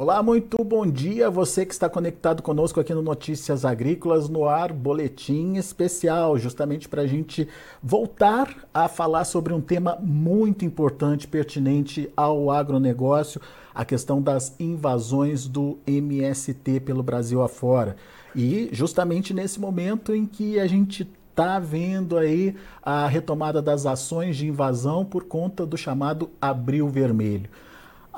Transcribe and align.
Olá, 0.00 0.22
muito 0.22 0.62
bom 0.62 0.86
dia. 0.86 1.28
Você 1.28 1.66
que 1.66 1.72
está 1.72 1.88
conectado 1.88 2.40
conosco 2.40 2.78
aqui 2.78 2.94
no 2.94 3.02
Notícias 3.02 3.64
Agrícolas 3.64 4.28
no 4.28 4.46
ar, 4.46 4.72
boletim 4.72 5.56
especial, 5.56 6.38
justamente 6.38 6.88
para 6.88 7.02
a 7.02 7.06
gente 7.08 7.48
voltar 7.82 8.68
a 8.72 8.86
falar 8.86 9.24
sobre 9.24 9.52
um 9.52 9.60
tema 9.60 9.98
muito 10.00 10.64
importante, 10.64 11.26
pertinente 11.26 12.08
ao 12.16 12.48
agronegócio, 12.48 13.40
a 13.74 13.84
questão 13.84 14.22
das 14.22 14.54
invasões 14.60 15.48
do 15.48 15.78
MST 15.84 16.78
pelo 16.78 17.02
Brasil 17.02 17.42
afora. 17.42 17.96
E 18.36 18.68
justamente 18.70 19.34
nesse 19.34 19.58
momento 19.58 20.14
em 20.14 20.26
que 20.26 20.60
a 20.60 20.68
gente 20.68 21.10
está 21.28 21.58
vendo 21.58 22.16
aí 22.16 22.54
a 22.80 23.08
retomada 23.08 23.60
das 23.60 23.84
ações 23.84 24.36
de 24.36 24.46
invasão 24.46 25.04
por 25.04 25.24
conta 25.24 25.66
do 25.66 25.76
chamado 25.76 26.30
Abril 26.40 26.88
Vermelho. 26.88 27.50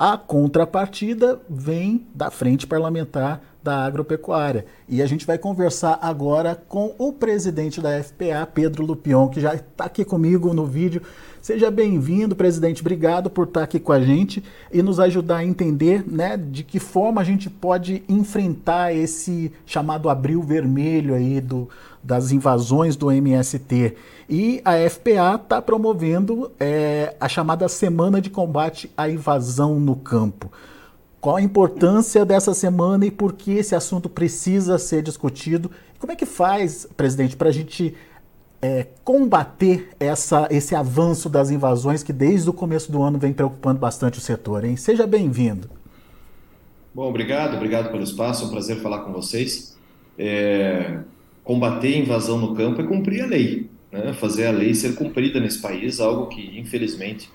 A 0.03 0.17
contrapartida 0.17 1.39
vem 1.47 2.07
da 2.15 2.31
Frente 2.31 2.65
Parlamentar 2.65 3.39
da 3.63 3.85
Agropecuária. 3.85 4.65
E 4.87 5.01
a 5.01 5.05
gente 5.05 5.25
vai 5.25 5.37
conversar 5.37 5.99
agora 6.01 6.55
com 6.67 6.93
o 6.97 7.13
presidente 7.13 7.79
da 7.79 8.01
FPA, 8.03 8.47
Pedro 8.51 8.85
Lupion, 8.85 9.27
que 9.27 9.39
já 9.39 9.53
está 9.53 9.85
aqui 9.85 10.03
comigo 10.03 10.53
no 10.53 10.65
vídeo. 10.65 11.01
Seja 11.41 11.71
bem-vindo, 11.71 12.35
presidente. 12.35 12.81
Obrigado 12.81 13.29
por 13.29 13.47
estar 13.47 13.63
aqui 13.63 13.79
com 13.79 13.91
a 13.91 13.99
gente 13.99 14.43
e 14.71 14.81
nos 14.81 14.99
ajudar 14.99 15.37
a 15.37 15.45
entender 15.45 16.03
né, 16.07 16.37
de 16.37 16.63
que 16.63 16.79
forma 16.79 17.19
a 17.19 17.23
gente 17.23 17.49
pode 17.49 18.03
enfrentar 18.07 18.95
esse 18.95 19.51
chamado 19.65 20.07
abril 20.07 20.43
vermelho 20.43 21.15
aí 21.15 21.41
do, 21.41 21.67
das 22.03 22.31
invasões 22.31 22.95
do 22.95 23.11
MST. 23.11 23.95
E 24.29 24.61
a 24.63 24.77
FPA 24.89 25.39
está 25.41 25.61
promovendo 25.61 26.51
é, 26.59 27.15
a 27.19 27.27
chamada 27.27 27.67
Semana 27.67 28.21
de 28.21 28.29
Combate 28.29 28.91
à 28.95 29.09
Invasão 29.09 29.79
no 29.79 29.95
Campo. 29.95 30.51
Qual 31.21 31.35
a 31.35 31.41
importância 31.41 32.25
dessa 32.25 32.51
semana 32.51 33.05
e 33.05 33.11
por 33.11 33.33
que 33.33 33.51
esse 33.51 33.75
assunto 33.75 34.09
precisa 34.09 34.79
ser 34.79 35.03
discutido? 35.03 35.69
Como 35.99 36.11
é 36.11 36.15
que 36.15 36.25
faz, 36.25 36.87
presidente, 36.97 37.37
para 37.37 37.49
a 37.49 37.51
gente 37.51 37.93
é, 38.59 38.87
combater 39.03 39.89
essa, 39.99 40.47
esse 40.49 40.73
avanço 40.73 41.29
das 41.29 41.51
invasões 41.51 42.01
que 42.01 42.11
desde 42.11 42.49
o 42.49 42.53
começo 42.53 42.91
do 42.91 43.03
ano 43.03 43.19
vem 43.19 43.33
preocupando 43.33 43.79
bastante 43.79 44.17
o 44.17 44.21
setor? 44.21 44.65
Hein? 44.65 44.75
Seja 44.75 45.05
bem-vindo. 45.05 45.69
Bom, 46.91 47.07
obrigado, 47.07 47.55
obrigado 47.55 47.91
pelo 47.91 48.03
espaço, 48.03 48.43
é 48.43 48.47
um 48.47 48.49
prazer 48.49 48.77
falar 48.77 49.01
com 49.01 49.13
vocês. 49.13 49.77
É, 50.17 51.01
combater 51.43 51.93
a 51.93 51.97
invasão 51.99 52.39
no 52.39 52.55
campo 52.55 52.81
é 52.81 52.83
cumprir 52.83 53.21
a 53.21 53.27
lei, 53.27 53.69
né? 53.91 54.11
fazer 54.13 54.47
a 54.47 54.51
lei 54.51 54.73
ser 54.73 54.95
cumprida 54.95 55.39
nesse 55.39 55.61
país, 55.61 55.99
algo 55.99 56.29
que 56.29 56.59
infelizmente 56.59 57.29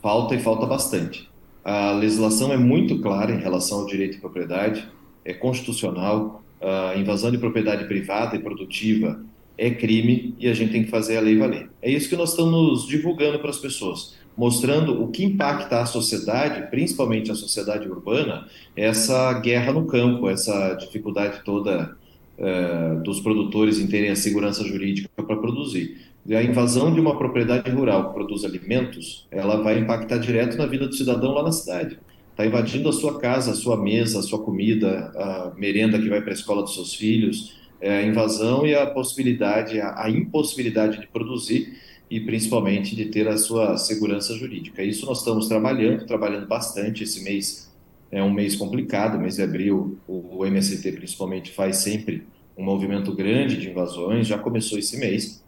falta 0.00 0.34
e 0.34 0.40
falta 0.40 0.64
bastante. 0.64 1.28
A 1.66 1.90
legislação 1.90 2.52
é 2.52 2.56
muito 2.56 3.00
clara 3.00 3.32
em 3.32 3.40
relação 3.40 3.80
ao 3.80 3.86
direito 3.86 4.12
de 4.12 4.20
propriedade, 4.20 4.86
é 5.24 5.34
constitucional, 5.34 6.40
a 6.60 6.96
invasão 6.96 7.28
de 7.28 7.38
propriedade 7.38 7.86
privada 7.86 8.36
e 8.36 8.38
produtiva 8.38 9.20
é 9.58 9.68
crime 9.72 10.32
e 10.38 10.46
a 10.46 10.54
gente 10.54 10.70
tem 10.70 10.84
que 10.84 10.90
fazer 10.90 11.16
a 11.16 11.20
lei 11.20 11.36
valer. 11.36 11.68
É 11.82 11.90
isso 11.90 12.08
que 12.08 12.14
nós 12.14 12.30
estamos 12.30 12.86
divulgando 12.86 13.40
para 13.40 13.50
as 13.50 13.58
pessoas, 13.58 14.14
mostrando 14.36 15.02
o 15.02 15.08
que 15.08 15.24
impacta 15.24 15.80
a 15.80 15.86
sociedade, 15.86 16.70
principalmente 16.70 17.32
a 17.32 17.34
sociedade 17.34 17.88
urbana, 17.88 18.46
essa 18.76 19.32
guerra 19.40 19.72
no 19.72 19.86
campo, 19.86 20.28
essa 20.28 20.74
dificuldade 20.74 21.42
toda 21.44 21.96
é, 22.38 22.94
dos 23.02 23.18
produtores 23.18 23.80
em 23.80 23.88
terem 23.88 24.10
a 24.10 24.16
segurança 24.16 24.62
jurídica 24.62 25.10
para 25.16 25.34
produzir. 25.34 26.00
A 26.34 26.42
invasão 26.42 26.92
de 26.92 27.00
uma 27.00 27.16
propriedade 27.16 27.70
rural 27.70 28.08
que 28.08 28.14
produz 28.14 28.44
alimentos, 28.44 29.26
ela 29.30 29.62
vai 29.62 29.78
impactar 29.78 30.18
direto 30.18 30.56
na 30.56 30.66
vida 30.66 30.88
do 30.88 30.94
cidadão 30.94 31.32
lá 31.32 31.42
na 31.42 31.52
cidade. 31.52 31.98
Está 32.30 32.44
invadindo 32.44 32.88
a 32.88 32.92
sua 32.92 33.18
casa, 33.18 33.52
a 33.52 33.54
sua 33.54 33.76
mesa, 33.76 34.18
a 34.18 34.22
sua 34.22 34.40
comida, 34.40 35.12
a 35.14 35.52
merenda 35.56 35.98
que 35.98 36.08
vai 36.08 36.20
para 36.20 36.30
a 36.30 36.34
escola 36.34 36.62
dos 36.62 36.74
seus 36.74 36.94
filhos, 36.94 37.56
é 37.80 37.98
a 37.98 38.02
invasão 38.02 38.66
e 38.66 38.74
a 38.74 38.86
possibilidade, 38.86 39.80
a, 39.80 40.08
impossibilidade 40.10 41.00
de 41.00 41.06
produzir 41.06 41.78
e 42.10 42.20
principalmente 42.20 42.96
de 42.96 43.06
ter 43.06 43.28
a 43.28 43.36
sua 43.36 43.76
segurança 43.76 44.34
jurídica. 44.34 44.82
Isso 44.82 45.06
nós 45.06 45.18
estamos 45.18 45.46
trabalhando, 45.48 46.06
trabalhando 46.06 46.46
bastante. 46.46 47.04
Esse 47.04 47.22
mês 47.22 47.72
é 48.10 48.22
um 48.22 48.32
mês 48.32 48.56
complicado, 48.56 49.18
mês 49.18 49.36
de 49.36 49.42
abril, 49.42 49.98
o 50.06 50.44
MST 50.44 50.92
principalmente 50.92 51.52
faz 51.52 51.76
sempre 51.78 52.26
um 52.56 52.64
movimento 52.64 53.12
grande 53.14 53.58
de 53.58 53.70
invasões, 53.70 54.26
já 54.26 54.38
começou 54.38 54.78
esse 54.78 54.98
mês, 54.98 55.44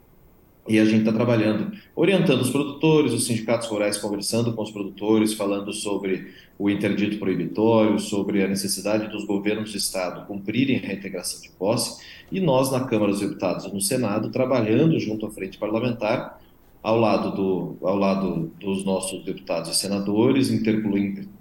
e 0.68 0.78
a 0.78 0.84
gente 0.84 1.00
está 1.00 1.12
trabalhando, 1.12 1.72
orientando 1.96 2.42
os 2.42 2.50
produtores, 2.50 3.12
os 3.12 3.26
sindicatos 3.26 3.68
rurais 3.68 3.96
conversando 3.96 4.52
com 4.52 4.62
os 4.62 4.70
produtores, 4.70 5.32
falando 5.32 5.72
sobre 5.72 6.32
o 6.58 6.68
interdito 6.68 7.18
proibitório, 7.18 7.98
sobre 7.98 8.42
a 8.42 8.48
necessidade 8.48 9.08
dos 9.08 9.24
governos 9.24 9.70
de 9.70 9.78
Estado 9.78 10.26
cumprirem 10.26 10.76
a 10.76 10.80
reintegração 10.80 11.40
de 11.40 11.50
posse, 11.50 12.04
e 12.30 12.40
nós, 12.40 12.70
na 12.70 12.84
Câmara 12.84 13.12
dos 13.12 13.20
Deputados 13.20 13.64
e 13.64 13.72
no 13.72 13.80
Senado, 13.80 14.30
trabalhando 14.30 14.98
junto 15.00 15.24
à 15.26 15.30
frente 15.30 15.56
parlamentar 15.56 16.38
ao 16.82 16.98
lado, 16.98 17.32
do, 17.34 17.76
ao 17.86 17.96
lado 17.96 18.52
dos 18.60 18.84
nossos 18.84 19.24
deputados 19.24 19.70
e 19.70 19.74
senadores, 19.74 20.48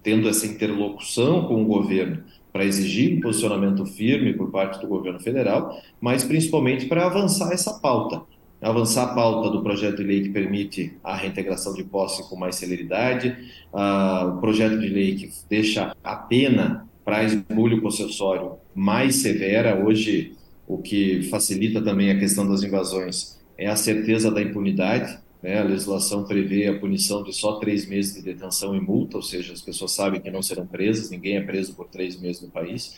tendo 0.01 0.27
essa 0.27 0.47
interlocução 0.47 1.45
com 1.45 1.61
o 1.61 1.65
governo 1.65 2.23
para 2.51 2.65
exigir 2.65 3.17
um 3.17 3.21
posicionamento 3.21 3.85
firme 3.85 4.33
por 4.33 4.49
parte 4.49 4.79
do 4.79 4.87
governo 4.87 5.19
federal, 5.19 5.79
mas 6.01 6.23
principalmente 6.23 6.85
para 6.87 7.05
avançar 7.05 7.51
essa 7.51 7.73
pauta. 7.79 8.21
Avançar 8.61 9.03
a 9.03 9.13
pauta 9.13 9.51
do 9.51 9.61
projeto 9.61 9.97
de 9.97 10.03
lei 10.03 10.21
que 10.21 10.29
permite 10.29 10.97
a 11.03 11.15
reintegração 11.15 11.73
de 11.73 11.83
posse 11.83 12.27
com 12.27 12.35
mais 12.35 12.55
celeridade, 12.55 13.35
uh, 13.71 14.29
o 14.29 14.41
projeto 14.41 14.79
de 14.79 14.87
lei 14.87 15.15
que 15.15 15.31
deixa 15.47 15.95
a 16.03 16.15
pena 16.15 16.87
para 17.05 17.23
esbulho 17.23 17.81
possessório 17.81 18.57
mais 18.73 19.17
severa. 19.17 19.81
Hoje, 19.85 20.35
o 20.67 20.79
que 20.79 21.21
facilita 21.29 21.81
também 21.81 22.09
a 22.09 22.19
questão 22.19 22.47
das 22.47 22.63
invasões 22.63 23.39
é 23.57 23.67
a 23.67 23.75
certeza 23.75 24.29
da 24.31 24.41
impunidade. 24.41 25.17
Né? 25.41 25.59
A 25.59 25.63
legislação 25.63 26.25
prevê 26.25 26.67
a 26.67 26.77
punição 26.77 27.23
de 27.23 27.33
só 27.33 27.53
três 27.59 27.87
meses 27.87 28.15
de 28.15 28.21
detenção 28.21 28.75
e 28.75 28.81
multa, 28.81 29.17
ou 29.17 29.23
seja, 29.23 29.53
as 29.53 29.61
pessoas 29.61 29.91
sabem 29.91 30.19
que 30.19 30.31
não 30.31 30.41
serão 30.41 30.65
presas, 30.65 31.09
ninguém 31.09 31.37
é 31.37 31.41
preso 31.41 31.73
por 31.75 31.87
três 31.87 32.19
meses 32.19 32.41
no 32.41 32.49
país. 32.49 32.95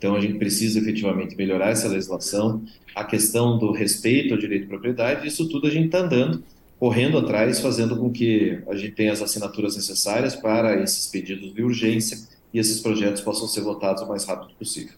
Então, 0.00 0.16
a 0.16 0.20
gente 0.20 0.38
precisa 0.38 0.78
efetivamente 0.78 1.36
melhorar 1.36 1.68
essa 1.68 1.86
legislação, 1.86 2.62
a 2.94 3.04
questão 3.04 3.58
do 3.58 3.70
respeito 3.70 4.32
ao 4.32 4.40
direito 4.40 4.62
de 4.62 4.68
propriedade, 4.68 5.28
isso 5.28 5.46
tudo 5.46 5.66
a 5.66 5.70
gente 5.70 5.86
está 5.86 5.98
andando, 5.98 6.42
correndo 6.78 7.18
atrás, 7.18 7.60
fazendo 7.60 7.94
com 7.94 8.10
que 8.10 8.62
a 8.66 8.74
gente 8.74 8.92
tenha 8.92 9.12
as 9.12 9.20
assinaturas 9.20 9.76
necessárias 9.76 10.34
para 10.34 10.82
esses 10.82 11.06
pedidos 11.06 11.52
de 11.52 11.62
urgência 11.62 12.18
e 12.50 12.58
esses 12.58 12.80
projetos 12.80 13.20
possam 13.20 13.46
ser 13.46 13.60
votados 13.60 14.02
o 14.02 14.08
mais 14.08 14.24
rápido 14.24 14.54
possível. 14.54 14.94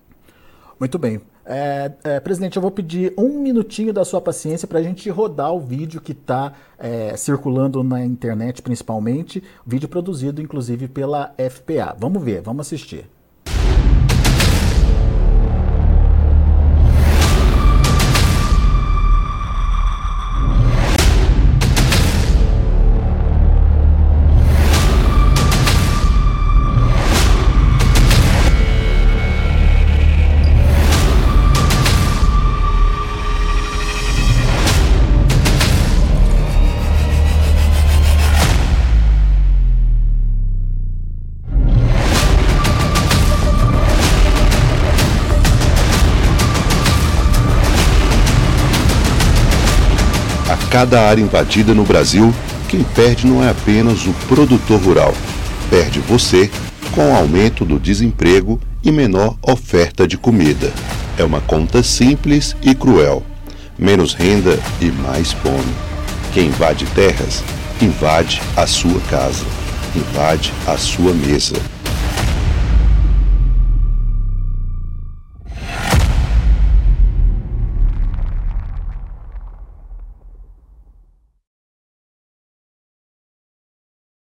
Muito 0.78 0.96
bem. 1.00 1.20
É, 1.44 1.90
é, 2.04 2.20
presidente, 2.20 2.54
eu 2.54 2.62
vou 2.62 2.70
pedir 2.70 3.12
um 3.18 3.40
minutinho 3.40 3.92
da 3.92 4.04
sua 4.04 4.20
paciência 4.20 4.68
para 4.68 4.78
a 4.78 4.82
gente 4.84 5.10
rodar 5.10 5.52
o 5.52 5.58
vídeo 5.58 6.00
que 6.00 6.12
está 6.12 6.52
é, 6.78 7.16
circulando 7.16 7.82
na 7.82 8.04
internet, 8.04 8.62
principalmente, 8.62 9.42
vídeo 9.66 9.88
produzido 9.88 10.40
inclusive 10.40 10.86
pela 10.86 11.34
FPA. 11.50 11.96
Vamos 11.98 12.22
ver, 12.22 12.40
vamos 12.40 12.68
assistir. 12.68 13.04
Cada 50.72 51.06
área 51.06 51.20
invadida 51.20 51.74
no 51.74 51.84
Brasil, 51.84 52.32
quem 52.66 52.82
perde 52.82 53.26
não 53.26 53.44
é 53.44 53.50
apenas 53.50 54.06
o 54.06 54.12
produtor 54.26 54.80
rural, 54.80 55.12
perde 55.68 55.98
você 56.00 56.50
com 56.92 57.10
o 57.10 57.14
aumento 57.14 57.62
do 57.62 57.78
desemprego 57.78 58.58
e 58.82 58.90
menor 58.90 59.36
oferta 59.42 60.08
de 60.08 60.16
comida. 60.16 60.72
É 61.18 61.24
uma 61.24 61.42
conta 61.42 61.82
simples 61.82 62.56
e 62.62 62.74
cruel. 62.74 63.22
Menos 63.78 64.14
renda 64.14 64.58
e 64.80 64.86
mais 64.86 65.32
fome. 65.32 65.74
Quem 66.32 66.46
invade 66.46 66.86
terras, 66.94 67.44
invade 67.78 68.40
a 68.56 68.66
sua 68.66 69.00
casa, 69.10 69.44
invade 69.94 70.54
a 70.66 70.78
sua 70.78 71.12
mesa. 71.12 71.71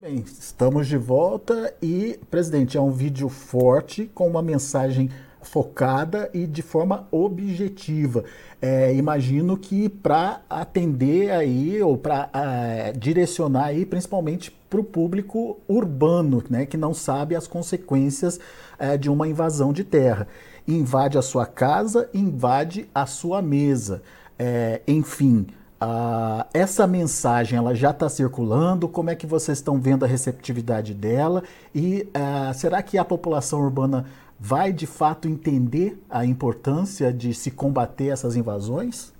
Bem, 0.05 0.23
estamos 0.39 0.85
de 0.85 0.97
volta 0.97 1.73
e, 1.81 2.19
presidente, 2.29 2.77
é 2.77 2.79
um 2.79 2.91
vídeo 2.91 3.27
forte 3.27 4.05
com 4.13 4.27
uma 4.27 4.39
mensagem 4.39 5.09
focada 5.41 6.29
e 6.31 6.45
de 6.45 6.61
forma 6.61 7.07
objetiva. 7.09 8.23
É, 8.61 8.93
imagino 8.93 9.57
que 9.57 9.89
para 9.89 10.41
atender 10.47 11.31
aí 11.31 11.81
ou 11.81 11.97
para 11.97 12.29
é, 12.35 12.91
direcionar 12.91 13.65
aí 13.65 13.83
principalmente 13.83 14.51
para 14.69 14.79
o 14.79 14.83
público 14.83 15.59
urbano, 15.67 16.43
né, 16.51 16.67
que 16.67 16.77
não 16.77 16.93
sabe 16.93 17.35
as 17.35 17.47
consequências 17.47 18.39
é, 18.77 18.97
de 18.97 19.09
uma 19.09 19.27
invasão 19.27 19.73
de 19.73 19.83
terra. 19.83 20.27
Invade 20.67 21.17
a 21.17 21.23
sua 21.23 21.47
casa, 21.47 22.07
invade 22.13 22.87
a 22.93 23.07
sua 23.07 23.41
mesa. 23.41 24.03
É, 24.37 24.81
enfim, 24.87 25.47
ah, 25.79 26.47
essa 26.53 26.87
mensagem 26.87 27.57
ela 27.57 27.75
já 27.75 27.91
está 27.91 28.07
circulando? 28.07 28.87
Como 28.87 29.09
é 29.09 29.15
que 29.15 29.27
vocês 29.27 29.57
estão 29.57 29.79
vendo 29.79 30.05
a 30.05 30.07
receptividade 30.07 30.93
dela? 30.93 31.43
E 31.73 32.07
ah, 32.13 32.53
será 32.53 32.81
que 32.81 32.97
a 32.97 33.05
população 33.05 33.61
urbana 33.61 34.05
vai 34.39 34.71
de 34.71 34.85
fato 34.85 35.27
entender 35.27 35.97
a 36.09 36.25
importância 36.25 37.11
de 37.11 37.33
se 37.33 37.51
combater 37.51 38.07
essas 38.07 38.35
invasões? 38.35 39.13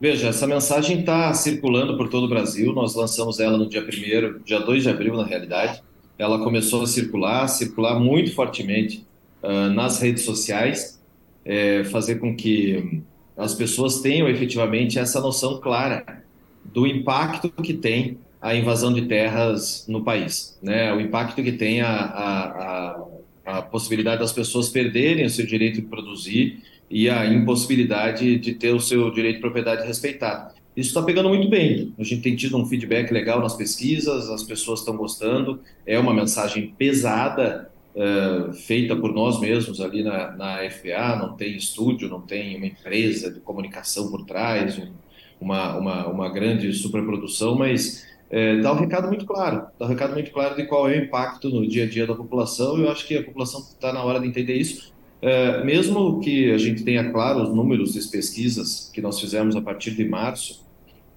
Veja, 0.00 0.28
essa 0.28 0.46
mensagem 0.46 1.00
está 1.00 1.32
circulando 1.32 1.96
por 1.96 2.08
todo 2.08 2.24
o 2.24 2.28
Brasil. 2.28 2.72
Nós 2.72 2.94
lançamos 2.94 3.40
ela 3.40 3.56
no 3.56 3.68
dia 3.68 3.82
1 3.82 4.42
dia 4.44 4.60
2 4.60 4.82
de 4.82 4.90
abril, 4.90 5.16
na 5.16 5.24
realidade. 5.24 5.82
Ela 6.18 6.42
começou 6.42 6.82
a 6.82 6.86
circular, 6.86 7.48
circular 7.48 7.98
muito 7.98 8.34
fortemente 8.34 9.06
uh, 9.42 9.70
nas 9.72 10.00
redes 10.00 10.24
sociais, 10.24 11.00
é, 11.44 11.84
fazer 11.84 12.16
com 12.16 12.36
que 12.36 13.02
as 13.36 13.54
pessoas 13.54 14.00
tenham 14.00 14.28
efetivamente 14.28 14.98
essa 14.98 15.20
noção 15.20 15.60
clara 15.60 16.22
do 16.64 16.86
impacto 16.86 17.50
que 17.50 17.74
tem 17.74 18.18
a 18.40 18.54
invasão 18.54 18.92
de 18.92 19.02
terras 19.02 19.86
no 19.88 20.04
país, 20.04 20.58
né? 20.62 20.92
O 20.92 21.00
impacto 21.00 21.42
que 21.42 21.52
tem 21.52 21.80
a, 21.80 21.88
a, 21.88 23.06
a, 23.46 23.58
a 23.58 23.62
possibilidade 23.62 24.20
das 24.20 24.32
pessoas 24.32 24.68
perderem 24.68 25.24
o 25.24 25.30
seu 25.30 25.46
direito 25.46 25.76
de 25.76 25.82
produzir 25.82 26.62
e 26.90 27.08
a 27.08 27.26
impossibilidade 27.26 28.38
de 28.38 28.54
ter 28.54 28.74
o 28.74 28.80
seu 28.80 29.10
direito 29.10 29.36
de 29.36 29.40
propriedade 29.40 29.86
respeitado. 29.86 30.54
Isso 30.76 30.88
está 30.90 31.02
pegando 31.02 31.28
muito 31.28 31.48
bem. 31.48 31.94
A 31.98 32.02
gente 32.02 32.20
tem 32.20 32.34
tido 32.34 32.56
um 32.56 32.66
feedback 32.66 33.10
legal 33.12 33.40
nas 33.40 33.54
pesquisas, 33.54 34.28
as 34.28 34.42
pessoas 34.42 34.80
estão 34.80 34.96
gostando. 34.96 35.60
É 35.86 35.98
uma 35.98 36.12
mensagem 36.12 36.74
pesada, 36.76 37.70
uh, 37.94 38.52
feita 38.52 38.96
por 38.96 39.12
nós 39.12 39.40
mesmos 39.40 39.80
ali 39.80 40.02
na, 40.02 40.32
na 40.32 41.16
não 41.16 41.34
tem 41.34 41.56
estúdio, 41.56 42.08
não 42.08 42.20
tem 42.20 42.56
uma 42.56 42.66
empresa 42.66 43.30
de 43.30 43.40
comunicação 43.40 44.10
por 44.10 44.24
trás, 44.24 44.78
um, 44.78 44.92
uma, 45.40 45.76
uma, 45.76 46.06
uma 46.06 46.28
grande 46.28 46.72
superprodução, 46.72 47.56
mas 47.56 48.06
é, 48.30 48.56
dá 48.60 48.72
um 48.72 48.76
recado 48.76 49.08
muito 49.08 49.24
claro, 49.24 49.66
dá 49.78 49.86
um 49.86 49.88
recado 49.88 50.14
muito 50.14 50.30
claro 50.30 50.56
de 50.56 50.64
qual 50.64 50.88
é 50.88 50.98
o 50.98 51.04
impacto 51.04 51.50
no 51.50 51.66
dia 51.66 51.84
a 51.84 51.86
dia 51.88 52.06
da 52.06 52.14
população. 52.14 52.78
Eu 52.78 52.90
acho 52.90 53.06
que 53.06 53.16
a 53.16 53.22
população 53.22 53.60
está 53.60 53.92
na 53.92 54.02
hora 54.02 54.20
de 54.20 54.26
entender 54.26 54.54
isso. 54.54 54.92
É, 55.20 55.64
mesmo 55.64 56.20
que 56.20 56.50
a 56.50 56.58
gente 56.58 56.82
tenha 56.82 57.10
claro 57.10 57.42
os 57.42 57.54
números 57.54 57.94
das 57.94 58.06
pesquisas 58.06 58.90
que 58.92 59.00
nós 59.00 59.20
fizemos 59.20 59.56
a 59.56 59.60
partir 59.60 59.92
de 59.92 60.04
março, 60.04 60.64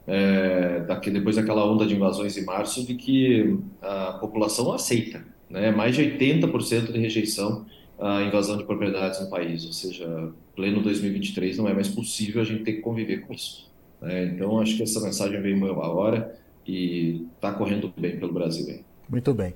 é, 0.05 0.81
daqui, 0.87 1.09
depois 1.09 1.35
daquela 1.35 1.65
onda 1.69 1.85
de 1.85 1.95
invasões 1.95 2.37
em 2.37 2.45
março, 2.45 2.85
de 2.85 2.95
que 2.95 3.57
a 3.81 4.13
população 4.13 4.71
aceita 4.71 5.36
né? 5.49 5.71
mais 5.71 5.95
de 5.95 6.03
80% 6.03 6.91
de 6.91 6.99
rejeição 6.99 7.65
à 7.99 8.21
invasão 8.23 8.57
de 8.57 8.63
propriedades 8.63 9.19
no 9.19 9.29
país, 9.29 9.65
ou 9.65 9.73
seja, 9.73 10.31
pleno 10.55 10.81
2023 10.81 11.57
não 11.57 11.67
é 11.67 11.73
mais 11.73 11.87
possível 11.87 12.41
a 12.41 12.45
gente 12.45 12.63
ter 12.63 12.73
que 12.73 12.81
conviver 12.81 13.25
com 13.25 13.33
isso. 13.33 13.69
Né? 14.01 14.25
Então, 14.25 14.59
acho 14.59 14.77
que 14.77 14.83
essa 14.83 14.99
mensagem 15.01 15.41
veio 15.41 15.65
a 15.81 15.89
hora 15.89 16.37
e 16.65 17.25
está 17.35 17.51
correndo 17.51 17.91
bem 17.97 18.19
pelo 18.19 18.33
Brasil. 18.33 18.67
Hein? 18.69 18.85
Muito 19.09 19.33
bem. 19.33 19.53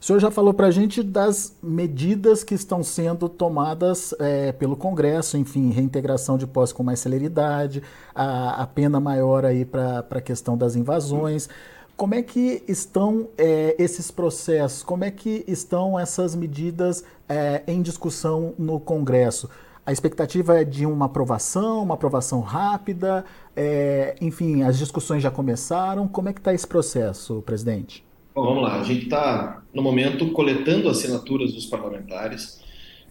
O 0.00 0.06
senhor 0.06 0.18
já 0.18 0.30
falou 0.30 0.52
para 0.52 0.66
a 0.66 0.70
gente 0.70 1.02
das 1.02 1.56
medidas 1.62 2.44
que 2.44 2.54
estão 2.54 2.82
sendo 2.82 3.26
tomadas 3.26 4.14
é, 4.20 4.52
pelo 4.52 4.76
Congresso, 4.76 5.38
enfim, 5.38 5.70
reintegração 5.70 6.36
de 6.36 6.46
posse 6.46 6.74
com 6.74 6.82
mais 6.82 7.00
celeridade, 7.00 7.82
a, 8.14 8.62
a 8.62 8.66
pena 8.66 9.00
maior 9.00 9.46
aí 9.46 9.64
para 9.64 10.04
a 10.10 10.20
questão 10.20 10.58
das 10.58 10.76
invasões. 10.76 11.48
Como 11.96 12.14
é 12.14 12.22
que 12.22 12.62
estão 12.66 13.28
é, 13.38 13.76
esses 13.78 14.10
processos? 14.10 14.82
Como 14.82 15.04
é 15.04 15.12
que 15.12 15.44
estão 15.46 15.98
essas 15.98 16.34
medidas 16.34 17.04
é, 17.28 17.62
em 17.68 17.80
discussão 17.82 18.52
no 18.58 18.80
Congresso? 18.80 19.48
A 19.86 19.92
expectativa 19.92 20.60
é 20.60 20.64
de 20.64 20.86
uma 20.86 21.06
aprovação, 21.06 21.84
uma 21.84 21.94
aprovação 21.94 22.40
rápida, 22.40 23.24
é, 23.54 24.16
enfim, 24.20 24.62
as 24.62 24.76
discussões 24.76 25.22
já 25.22 25.30
começaram. 25.30 26.08
Como 26.08 26.28
é 26.28 26.32
que 26.32 26.40
está 26.40 26.52
esse 26.52 26.66
processo, 26.66 27.42
presidente? 27.42 28.04
Bom, 28.34 28.44
vamos 28.44 28.62
lá. 28.64 28.80
A 28.80 28.82
gente 28.82 29.04
está, 29.04 29.62
no 29.72 29.80
momento, 29.80 30.32
coletando 30.32 30.88
assinaturas 30.88 31.52
dos 31.52 31.66
parlamentares 31.66 32.60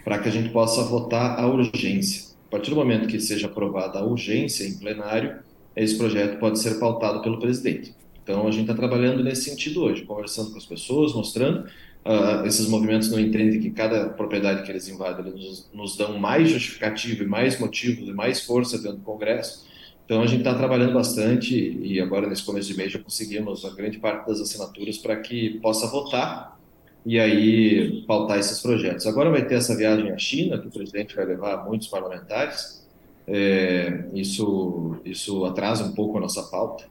para 0.03 0.19
que 0.19 0.27
a 0.27 0.31
gente 0.31 0.49
possa 0.49 0.83
votar 0.83 1.39
a 1.39 1.47
urgência. 1.47 2.33
A 2.47 2.51
partir 2.51 2.71
do 2.71 2.75
momento 2.75 3.07
que 3.07 3.19
seja 3.19 3.47
aprovada 3.47 3.99
a 3.99 4.03
urgência 4.03 4.65
em 4.65 4.77
plenário, 4.77 5.39
esse 5.73 5.97
projeto 5.97 6.37
pode 6.37 6.59
ser 6.59 6.79
pautado 6.79 7.21
pelo 7.21 7.39
presidente. 7.39 7.95
Então, 8.23 8.47
a 8.47 8.51
gente 8.51 8.61
está 8.61 8.73
trabalhando 8.73 9.23
nesse 9.23 9.49
sentido 9.49 9.83
hoje, 9.83 10.03
conversando 10.03 10.51
com 10.51 10.57
as 10.57 10.65
pessoas, 10.65 11.13
mostrando. 11.13 11.67
Uh, 12.05 12.45
esses 12.45 12.67
movimentos 12.67 13.09
não 13.09 13.19
entendem 13.19 13.61
que 13.61 13.71
cada 13.71 14.09
propriedade 14.09 14.63
que 14.63 14.71
eles 14.71 14.89
invadem 14.89 15.25
eles 15.25 15.33
nos, 15.33 15.69
nos 15.73 15.97
dão 15.97 16.17
mais 16.17 16.49
justificativo 16.49 17.23
e 17.23 17.25
mais 17.25 17.57
motivos 17.59 18.09
e 18.09 18.11
mais 18.11 18.45
força 18.45 18.77
dentro 18.77 18.97
do 18.97 19.03
Congresso. 19.03 19.65
Então, 20.05 20.21
a 20.21 20.27
gente 20.27 20.39
está 20.39 20.53
trabalhando 20.53 20.93
bastante 20.93 21.55
e 21.55 21.99
agora, 22.01 22.27
nesse 22.27 22.43
começo 22.43 22.67
de 22.67 22.77
mês, 22.77 22.91
já 22.91 22.99
conseguimos 22.99 23.63
a 23.63 23.69
grande 23.69 23.99
parte 23.99 24.27
das 24.27 24.41
assinaturas 24.41 24.97
para 24.97 25.15
que 25.17 25.59
possa 25.61 25.87
votar 25.87 26.59
e 27.05 27.19
aí 27.19 28.03
pautar 28.05 28.37
esses 28.37 28.61
projetos. 28.61 29.05
Agora 29.07 29.29
vai 29.29 29.45
ter 29.45 29.55
essa 29.55 29.75
viagem 29.75 30.11
à 30.11 30.17
China, 30.17 30.57
que 30.57 30.67
o 30.67 30.71
presidente 30.71 31.15
vai 31.15 31.25
levar 31.25 31.65
muitos 31.65 31.87
parlamentares. 31.87 32.83
É, 33.25 34.05
isso, 34.13 34.97
isso 35.05 35.45
atrasa 35.45 35.85
um 35.85 35.93
pouco 35.93 36.17
a 36.17 36.21
nossa 36.21 36.43
pauta, 36.43 36.85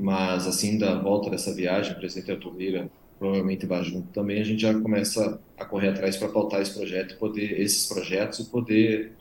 mas 0.00 0.46
assim 0.46 0.78
da 0.78 0.94
volta 0.94 1.30
dessa 1.30 1.54
viagem, 1.54 1.92
o 1.92 1.96
presidente 1.96 2.30
Arthur 2.30 2.56
Lira 2.56 2.90
provavelmente 3.18 3.66
vai 3.66 3.84
junto 3.84 4.08
também, 4.08 4.40
a 4.40 4.44
gente 4.44 4.62
já 4.62 4.72
começa 4.80 5.38
a 5.58 5.64
correr 5.66 5.88
atrás 5.88 6.16
para 6.16 6.28
pautar 6.28 6.62
esse 6.62 6.72
projeto, 6.72 7.18
poder 7.18 7.60
esses 7.60 7.86
projetos 7.86 8.38
e 8.38 8.44
poder 8.46 9.12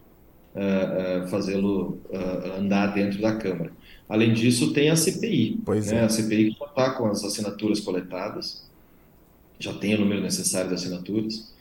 uh, 0.55 1.25
uh, 1.25 1.27
fazê-lo 1.27 1.99
uh, 2.09 2.57
andar 2.57 2.87
dentro 2.93 3.21
da 3.21 3.35
Câmara. 3.35 3.73
Além 4.07 4.33
disso, 4.33 4.71
tem 4.71 4.89
a 4.89 4.95
CPI, 4.95 5.59
pois 5.65 5.87
né? 5.87 5.97
é. 5.97 6.03
a 6.05 6.09
CPI 6.09 6.53
que 6.53 6.59
já 6.59 6.65
está 6.65 6.91
com 6.91 7.07
as 7.07 7.25
assinaturas 7.25 7.81
coletadas, 7.81 8.65
já 9.59 9.73
tem 9.73 9.95
o 9.95 9.99
número 9.99 10.21
necessário 10.21 10.69
de 10.69 10.75
assinaturas 10.75 11.53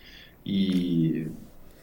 e 0.47 1.27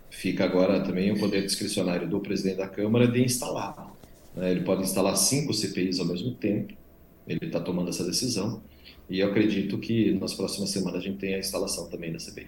fica 0.10 0.46
agora 0.46 0.80
também 0.80 1.12
o 1.12 1.20
poder 1.20 1.42
discricionário 1.46 2.08
do 2.08 2.22
presidente 2.22 2.58
da 2.58 2.68
Câmara 2.70 3.06
de 3.06 3.22
instalar. 3.22 3.94
Né? 4.34 4.52
Ele 4.52 4.62
pode 4.62 4.84
instalar 4.84 5.18
cinco 5.18 5.54
CPIs 5.54 6.00
ao 6.00 6.06
mesmo 6.06 6.34
tempo 6.34 6.74
ele 7.28 7.46
está 7.46 7.60
tomando 7.60 7.90
essa 7.90 8.04
decisão. 8.04 8.62
E 9.10 9.20
eu 9.20 9.30
acredito 9.30 9.78
que 9.78 10.14
nas 10.20 10.34
próximas 10.34 10.72
semanas 10.72 11.02
a 11.02 11.04
gente 11.04 11.18
tem 11.18 11.36
a 11.36 11.40
instalação 11.40 11.88
também 11.90 12.12
da 12.12 12.20
CPI. 12.20 12.48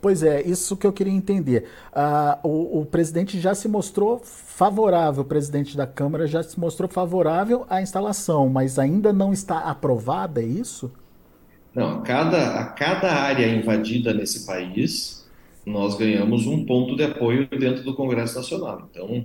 Pois 0.00 0.22
é, 0.22 0.42
isso 0.42 0.76
que 0.76 0.86
eu 0.86 0.92
queria 0.92 1.12
entender. 1.12 1.68
Ah, 1.92 2.38
o, 2.44 2.80
o, 2.80 2.86
presidente 2.86 3.40
já 3.40 3.54
se 3.54 3.66
mostrou 3.66 4.20
favorável, 4.22 5.22
o 5.22 5.26
presidente 5.26 5.76
da 5.76 5.86
Câmara 5.86 6.26
já 6.26 6.42
se 6.42 6.60
mostrou 6.60 6.88
favorável 6.88 7.66
à 7.68 7.82
instalação, 7.82 8.48
mas 8.48 8.78
ainda 8.78 9.12
não 9.12 9.32
está 9.32 9.58
aprovada, 9.58 10.40
é 10.40 10.44
isso? 10.44 10.92
Não, 11.74 11.98
a 11.98 12.02
cada, 12.02 12.60
a 12.60 12.64
cada 12.66 13.12
área 13.12 13.46
invadida 13.48 14.14
nesse 14.14 14.46
país, 14.46 15.26
nós 15.64 15.96
ganhamos 15.96 16.46
um 16.46 16.64
ponto 16.64 16.94
de 16.94 17.02
apoio 17.02 17.48
dentro 17.48 17.82
do 17.82 17.94
Congresso 17.94 18.36
Nacional. 18.36 18.88
Então, 18.90 19.24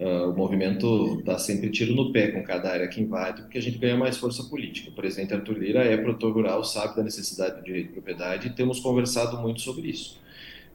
Uh, 0.00 0.30
o 0.30 0.36
movimento 0.36 1.20
dá 1.24 1.38
sempre 1.38 1.70
tiro 1.70 1.92
no 1.92 2.12
pé 2.12 2.28
com 2.28 2.40
cada 2.44 2.70
área 2.70 2.86
que 2.86 3.00
invade, 3.00 3.42
porque 3.42 3.58
a 3.58 3.60
gente 3.60 3.78
ganha 3.78 3.96
mais 3.96 4.16
força 4.16 4.44
política. 4.44 4.90
O 4.90 4.92
presidente 4.92 5.34
Arthur 5.34 5.58
Lira 5.58 5.82
é 5.82 5.96
produtor 5.96 6.32
rural, 6.32 6.62
sabe 6.62 6.94
da 6.94 7.02
necessidade 7.02 7.56
do 7.56 7.64
direito 7.64 7.88
de 7.88 7.92
propriedade 7.94 8.46
e 8.46 8.50
temos 8.50 8.78
conversado 8.78 9.38
muito 9.38 9.60
sobre 9.60 9.88
isso. 9.88 10.20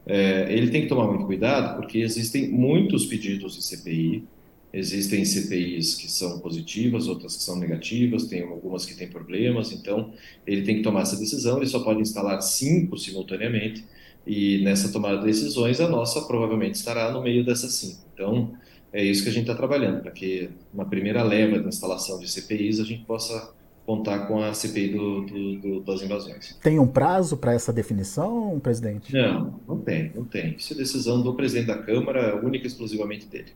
É, 0.06 0.52
ele 0.52 0.70
tem 0.70 0.82
que 0.82 0.88
tomar 0.88 1.06
muito 1.06 1.24
cuidado, 1.24 1.76
porque 1.76 1.98
existem 1.98 2.50
muitos 2.50 3.06
pedidos 3.06 3.54
de 3.56 3.62
CPI, 3.62 4.24
existem 4.70 5.24
CPIs 5.24 5.94
que 5.94 6.10
são 6.10 6.40
positivas, 6.40 7.08
outras 7.08 7.36
que 7.36 7.42
são 7.42 7.56
negativas, 7.56 8.24
tem 8.24 8.42
algumas 8.42 8.84
que 8.84 8.94
têm 8.94 9.08
problemas, 9.08 9.72
então 9.72 10.12
ele 10.46 10.62
tem 10.62 10.76
que 10.76 10.82
tomar 10.82 11.02
essa 11.02 11.16
decisão, 11.16 11.56
ele 11.56 11.66
só 11.66 11.82
pode 11.82 12.00
instalar 12.00 12.42
cinco 12.42 12.98
simultaneamente, 12.98 13.84
e 14.26 14.62
nessa 14.62 14.92
tomada 14.92 15.18
de 15.18 15.26
decisões 15.26 15.80
a 15.80 15.88
nossa 15.88 16.20
provavelmente 16.22 16.74
estará 16.74 17.10
no 17.10 17.22
meio 17.22 17.44
dessas 17.44 17.72
cinco. 17.74 18.04
Então, 18.12 18.52
é 18.94 19.02
isso 19.02 19.24
que 19.24 19.28
a 19.28 19.32
gente 19.32 19.42
está 19.42 19.56
trabalhando, 19.56 20.00
para 20.00 20.12
que 20.12 20.48
na 20.72 20.84
primeira 20.84 21.20
leva 21.24 21.58
da 21.58 21.68
instalação 21.68 22.16
de 22.20 22.30
CPIs 22.30 22.78
a 22.78 22.84
gente 22.84 23.04
possa 23.04 23.52
contar 23.84 24.20
com 24.20 24.40
a 24.40 24.54
CPI 24.54 24.88
do, 24.92 25.20
do, 25.22 25.56
do, 25.56 25.80
das 25.80 26.00
invasões. 26.00 26.56
Tem 26.62 26.78
um 26.78 26.86
prazo 26.86 27.36
para 27.36 27.52
essa 27.52 27.72
definição, 27.72 28.58
presidente? 28.60 29.12
Não, 29.12 29.60
não 29.66 29.78
tem, 29.78 30.12
não 30.14 30.24
tem. 30.24 30.54
Isso 30.56 30.72
é 30.72 30.76
decisão 30.76 31.20
do 31.20 31.34
presidente 31.34 31.66
da 31.66 31.76
Câmara, 31.76 32.40
única 32.40 32.64
e 32.64 32.68
exclusivamente 32.68 33.26
dele. 33.26 33.52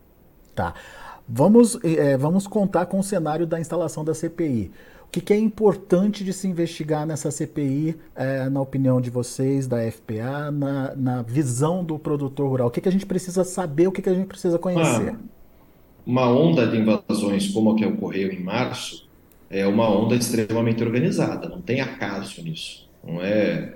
Tá. 0.53 0.75
Vamos, 1.31 1.77
é, 1.83 2.17
vamos 2.17 2.47
contar 2.47 2.87
com 2.87 2.99
o 2.99 3.03
cenário 3.03 3.45
da 3.45 3.59
instalação 3.59 4.03
da 4.03 4.15
CPI. 4.15 4.71
O 5.07 5.11
que, 5.11 5.21
que, 5.21 5.33
é 5.33 5.37
importante 5.37 6.23
de 6.23 6.33
se 6.33 6.47
investigar 6.47 7.05
nessa 7.05 7.31
CPI, 7.31 7.95
é, 8.15 8.49
na 8.49 8.61
opinião 8.61 8.99
de 8.99 9.09
vocês, 9.09 9.67
da 9.67 9.77
FPA, 9.91 10.51
na, 10.51 10.95
na 10.95 11.21
visão 11.21 11.83
do 11.83 11.97
produtor 11.97 12.47
rural? 12.47 12.67
O 12.67 12.71
que, 12.71 12.81
que, 12.81 12.89
a 12.89 12.91
gente 12.91 13.05
precisa 13.05 13.43
saber, 13.43 13.87
o 13.87 13.91
que, 13.91 14.01
que 14.01 14.09
a 14.09 14.13
gente 14.13 14.27
precisa 14.27 14.57
conhecer? 14.59 15.15
Uma, 16.05 16.23
uma 16.25 16.31
onda 16.31 16.67
de 16.67 16.77
invasões 16.77 17.47
como 17.47 17.71
a 17.71 17.75
que 17.75 17.85
ocorreu 17.85 18.31
em 18.31 18.41
março 18.41 19.07
é 19.49 19.65
uma 19.65 19.89
onda 19.89 20.15
extremamente 20.15 20.83
organizada, 20.83 21.49
não 21.49 21.61
tem 21.61 21.81
acaso 21.81 22.41
nisso. 22.43 22.87
Não 23.03 23.21
é 23.21 23.73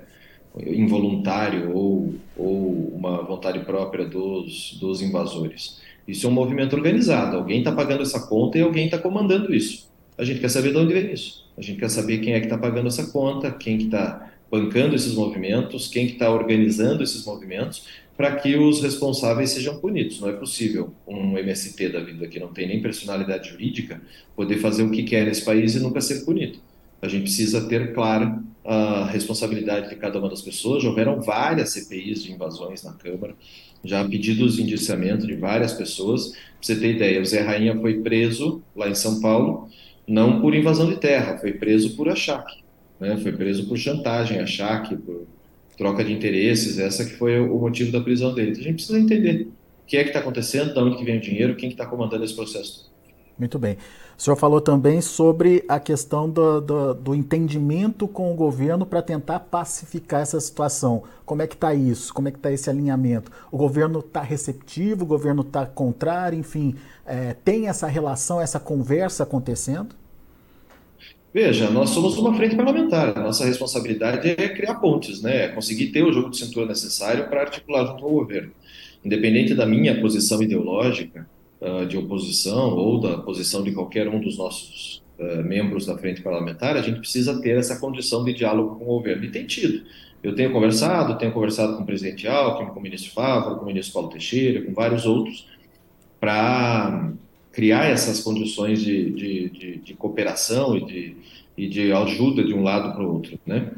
involuntário 0.56 1.74
ou, 1.74 2.14
ou 2.36 2.94
uma 2.94 3.22
vontade 3.22 3.58
própria 3.60 4.04
dos, 4.06 4.76
dos 4.80 5.02
invasores. 5.02 5.80
Isso 6.06 6.26
é 6.26 6.30
um 6.30 6.32
movimento 6.32 6.74
organizado. 6.74 7.36
Alguém 7.36 7.58
está 7.58 7.72
pagando 7.72 8.02
essa 8.02 8.20
conta 8.26 8.58
e 8.58 8.62
alguém 8.62 8.86
está 8.86 8.98
comandando 8.98 9.54
isso. 9.54 9.90
A 10.16 10.24
gente 10.24 10.40
quer 10.40 10.50
saber 10.50 10.72
de 10.72 10.78
onde 10.78 10.92
vem 10.92 11.12
isso. 11.12 11.44
A 11.56 11.62
gente 11.62 11.78
quer 11.78 11.88
saber 11.88 12.18
quem 12.18 12.34
é 12.34 12.40
que 12.40 12.46
está 12.46 12.58
pagando 12.58 12.88
essa 12.88 13.06
conta, 13.10 13.50
quem 13.50 13.78
que 13.78 13.84
está 13.84 14.30
bancando 14.50 14.94
esses 14.94 15.14
movimentos, 15.14 15.88
quem 15.88 16.06
que 16.06 16.12
está 16.12 16.30
organizando 16.30 17.02
esses 17.02 17.24
movimentos, 17.24 17.86
para 18.16 18.36
que 18.36 18.56
os 18.56 18.80
responsáveis 18.80 19.50
sejam 19.50 19.78
punidos. 19.78 20.20
Não 20.20 20.28
é 20.28 20.32
possível 20.32 20.92
um 21.06 21.36
MST 21.36 21.88
da 21.88 22.00
vida 22.00 22.28
que 22.28 22.38
não 22.38 22.48
tem 22.48 22.68
nem 22.68 22.80
personalidade 22.80 23.48
jurídica 23.48 24.00
poder 24.36 24.58
fazer 24.58 24.84
o 24.84 24.90
que 24.90 25.02
quer 25.02 25.26
nesse 25.26 25.44
país 25.44 25.74
e 25.74 25.80
nunca 25.80 26.00
ser 26.00 26.24
punido. 26.24 26.58
A 27.02 27.08
gente 27.08 27.22
precisa 27.22 27.66
ter 27.66 27.92
clara 27.92 28.40
a 28.64 29.04
responsabilidade 29.06 29.90
de 29.90 29.96
cada 29.96 30.18
uma 30.18 30.28
das 30.28 30.40
pessoas. 30.40 30.82
Já 30.82 30.88
houveram 30.88 31.20
várias 31.20 31.70
CPIs 31.70 32.22
de 32.22 32.32
invasões 32.32 32.82
na 32.82 32.92
Câmara, 32.92 33.34
já 33.84 34.02
pedidos 34.04 34.56
de 34.56 34.62
indiciamento 34.62 35.26
de 35.26 35.34
várias 35.34 35.72
pessoas. 35.72 36.30
Pra 36.30 36.38
você 36.60 36.76
ter 36.76 36.94
ideia, 36.94 37.20
o 37.20 37.24
Zé 37.24 37.42
Rainha 37.42 37.78
foi 37.78 38.00
preso 38.00 38.62
lá 38.74 38.88
em 38.88 38.94
São 38.94 39.20
Paulo, 39.20 39.68
não 40.06 40.40
por 40.40 40.54
invasão 40.54 40.88
de 40.88 40.96
terra, 40.96 41.38
foi 41.38 41.52
preso 41.52 41.94
por 41.96 42.08
achaque. 42.08 42.62
Né? 42.98 43.16
Foi 43.18 43.32
preso 43.32 43.66
por 43.68 43.76
chantagem, 43.76 44.40
achaque, 44.40 44.96
por 44.96 45.26
troca 45.76 46.04
de 46.04 46.12
interesses. 46.12 46.78
Essa 46.78 47.04
que 47.04 47.12
foi 47.12 47.38
o 47.40 47.58
motivo 47.58 47.92
da 47.92 48.00
prisão 48.00 48.34
dele. 48.34 48.50
Então, 48.50 48.62
a 48.62 48.64
gente 48.64 48.76
precisa 48.76 48.98
entender 48.98 49.48
o 49.82 49.86
que 49.86 49.96
é 49.96 50.02
que 50.02 50.10
está 50.10 50.20
acontecendo, 50.20 50.72
de 50.72 50.78
onde 50.78 50.96
que 50.96 51.04
vem 51.04 51.18
o 51.18 51.20
dinheiro, 51.20 51.56
quem 51.56 51.68
está 51.68 51.84
que 51.84 51.90
tá 51.90 51.96
comandando 51.96 52.24
esse 52.24 52.34
processo. 52.34 52.93
Muito 53.38 53.58
bem. 53.58 53.76
O 54.16 54.22
senhor 54.22 54.36
falou 54.36 54.60
também 54.60 55.00
sobre 55.00 55.64
a 55.68 55.80
questão 55.80 56.30
do, 56.30 56.60
do, 56.60 56.94
do 56.94 57.14
entendimento 57.14 58.06
com 58.06 58.32
o 58.32 58.34
governo 58.36 58.86
para 58.86 59.02
tentar 59.02 59.40
pacificar 59.40 60.20
essa 60.20 60.38
situação. 60.38 61.02
Como 61.26 61.42
é 61.42 61.46
que 61.46 61.54
está 61.54 61.74
isso? 61.74 62.14
Como 62.14 62.28
é 62.28 62.30
que 62.30 62.38
está 62.38 62.52
esse 62.52 62.70
alinhamento? 62.70 63.32
O 63.50 63.58
governo 63.58 63.98
está 63.98 64.22
receptivo? 64.22 65.02
O 65.02 65.06
governo 65.06 65.42
está 65.42 65.66
contrário? 65.66 66.38
Enfim, 66.38 66.76
é, 67.04 67.34
tem 67.44 67.66
essa 67.66 67.88
relação, 67.88 68.40
essa 68.40 68.60
conversa 68.60 69.24
acontecendo? 69.24 69.96
Veja, 71.32 71.68
nós 71.68 71.90
somos 71.90 72.16
uma 72.16 72.32
frente 72.36 72.54
parlamentar. 72.54 73.16
Nossa 73.16 73.44
responsabilidade 73.44 74.28
é 74.28 74.48
criar 74.50 74.76
pontes, 74.76 75.20
né? 75.20 75.46
É 75.46 75.48
conseguir 75.48 75.86
ter 75.88 76.04
o 76.04 76.12
jogo 76.12 76.30
de 76.30 76.36
cintura 76.38 76.66
necessário 76.66 77.28
para 77.28 77.40
articular 77.40 77.84
junto 77.86 78.04
ao 78.04 78.10
governo. 78.12 78.52
Independente 79.04 79.52
da 79.52 79.66
minha 79.66 80.00
posição 80.00 80.40
ideológica, 80.40 81.26
uh, 81.64 81.86
de 81.86 81.96
oposição 81.96 82.76
ou 82.76 83.00
da 83.00 83.18
posição 83.18 83.62
de 83.62 83.72
qualquer 83.72 84.08
um 84.08 84.20
dos 84.20 84.36
nossos 84.36 85.02
uh, 85.18 85.42
membros 85.42 85.86
da 85.86 85.96
frente 85.96 86.20
parlamentar, 86.20 86.76
a 86.76 86.82
gente 86.82 87.00
precisa 87.00 87.40
ter 87.40 87.56
essa 87.56 87.80
condição 87.80 88.22
de 88.22 88.34
diálogo 88.34 88.76
com 88.76 88.84
o 88.84 88.98
governo. 88.98 89.24
E 89.24 89.30
tem 89.30 89.46
tido. 89.46 89.84
Eu 90.22 90.34
tenho 90.34 90.52
conversado, 90.52 91.18
tenho 91.18 91.32
conversado 91.32 91.76
com 91.76 91.82
o 91.82 91.86
presidente 91.86 92.26
Alckmin, 92.26 92.70
com 92.70 92.80
o 92.80 92.82
ministro 92.82 93.12
Fávaro, 93.12 93.56
com 93.56 93.64
o 93.64 93.66
ministro 93.66 93.92
Paulo 93.94 94.08
Teixeira, 94.08 94.62
com 94.62 94.72
vários 94.72 95.04
outros, 95.04 95.46
para 96.18 97.12
criar 97.52 97.84
essas 97.90 98.20
condições 98.20 98.80
de, 98.80 99.10
de, 99.10 99.50
de, 99.50 99.76
de, 99.76 99.94
cooperação 99.94 100.76
e 100.76 100.84
de, 100.84 101.16
e 101.56 101.68
de 101.68 101.92
ajuda 101.92 102.42
de 102.42 102.54
um 102.54 102.62
lado 102.62 102.92
para 102.92 103.04
o 103.04 103.12
outro. 103.12 103.38
Né? 103.46 103.70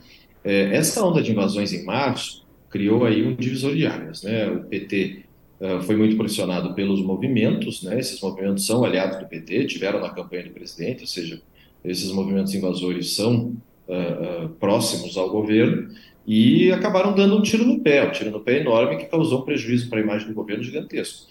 É, 0.45 0.75
essa 0.77 1.05
onda 1.05 1.21
de 1.21 1.33
invasões 1.33 1.73
em 1.73 1.85
março 1.85 2.47
criou 2.71 3.05
aí 3.05 3.27
um 3.27 3.35
divisor 3.35 3.75
de 3.75 3.87
águas. 3.87 4.23
Né? 4.23 4.49
O 4.49 4.61
PT 4.65 5.26
uh, 5.61 5.83
foi 5.83 5.97
muito 5.97 6.17
pressionado 6.17 6.75
pelos 6.75 7.01
movimentos, 7.03 7.83
né? 7.83 7.99
esses 7.99 8.21
movimentos 8.21 8.67
são 8.67 8.85
aliados 8.85 9.19
do 9.19 9.27
PT, 9.27 9.67
tiveram 9.67 10.01
na 10.01 10.11
campanha 10.11 10.45
de 10.45 10.51
presidente, 10.51 11.03
ou 11.03 11.07
seja, 11.07 11.41
esses 11.85 12.11
movimentos 12.11 12.55
invasores 12.55 13.15
são 13.15 13.57
uh, 13.89 14.49
próximos 14.61 15.17
ao 15.17 15.31
governo 15.31 15.89
e 16.27 16.73
acabaram 16.73 17.15
dando 17.15 17.37
um 17.37 17.43
tiro 17.43 17.65
no 17.65 17.79
pé, 17.79 18.07
um 18.07 18.11
tiro 18.11 18.31
no 18.31 18.41
pé 18.41 18.61
enorme 18.61 18.97
que 18.97 19.05
causou 19.05 19.41
um 19.41 19.45
prejuízo 19.45 19.89
para 19.89 20.01
a 20.01 20.03
imagem 20.03 20.27
do 20.27 20.35
governo 20.35 20.63
gigantesco. 20.63 21.27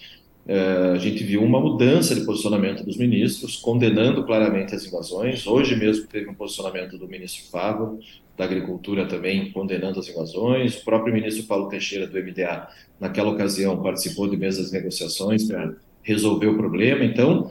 Uh, 0.46 0.92
a 0.94 0.98
gente 0.98 1.24
viu 1.24 1.42
uma 1.42 1.60
mudança 1.60 2.14
de 2.14 2.24
posicionamento 2.24 2.84
dos 2.84 2.96
ministros, 2.96 3.56
condenando 3.56 4.24
claramente 4.24 4.74
as 4.74 4.86
invasões. 4.86 5.46
Hoje 5.46 5.74
mesmo 5.76 6.06
teve 6.06 6.30
um 6.30 6.34
posicionamento 6.34 6.96
do 6.96 7.08
ministro 7.08 7.50
Fávaro, 7.50 7.98
da 8.36 8.44
Agricultura 8.44 9.06
também 9.06 9.50
condenando 9.50 9.98
as 9.98 10.08
invasões. 10.08 10.76
O 10.76 10.84
próprio 10.84 11.14
ministro 11.14 11.44
Paulo 11.44 11.68
Teixeira, 11.68 12.06
do 12.06 12.18
MDA, 12.18 12.68
naquela 13.00 13.30
ocasião 13.30 13.82
participou 13.82 14.28
de 14.28 14.36
mesas 14.36 14.66
de 14.66 14.72
negociações 14.74 15.44
para 15.44 15.74
resolver 16.02 16.46
o 16.46 16.56
problema. 16.56 17.04
Então, 17.04 17.50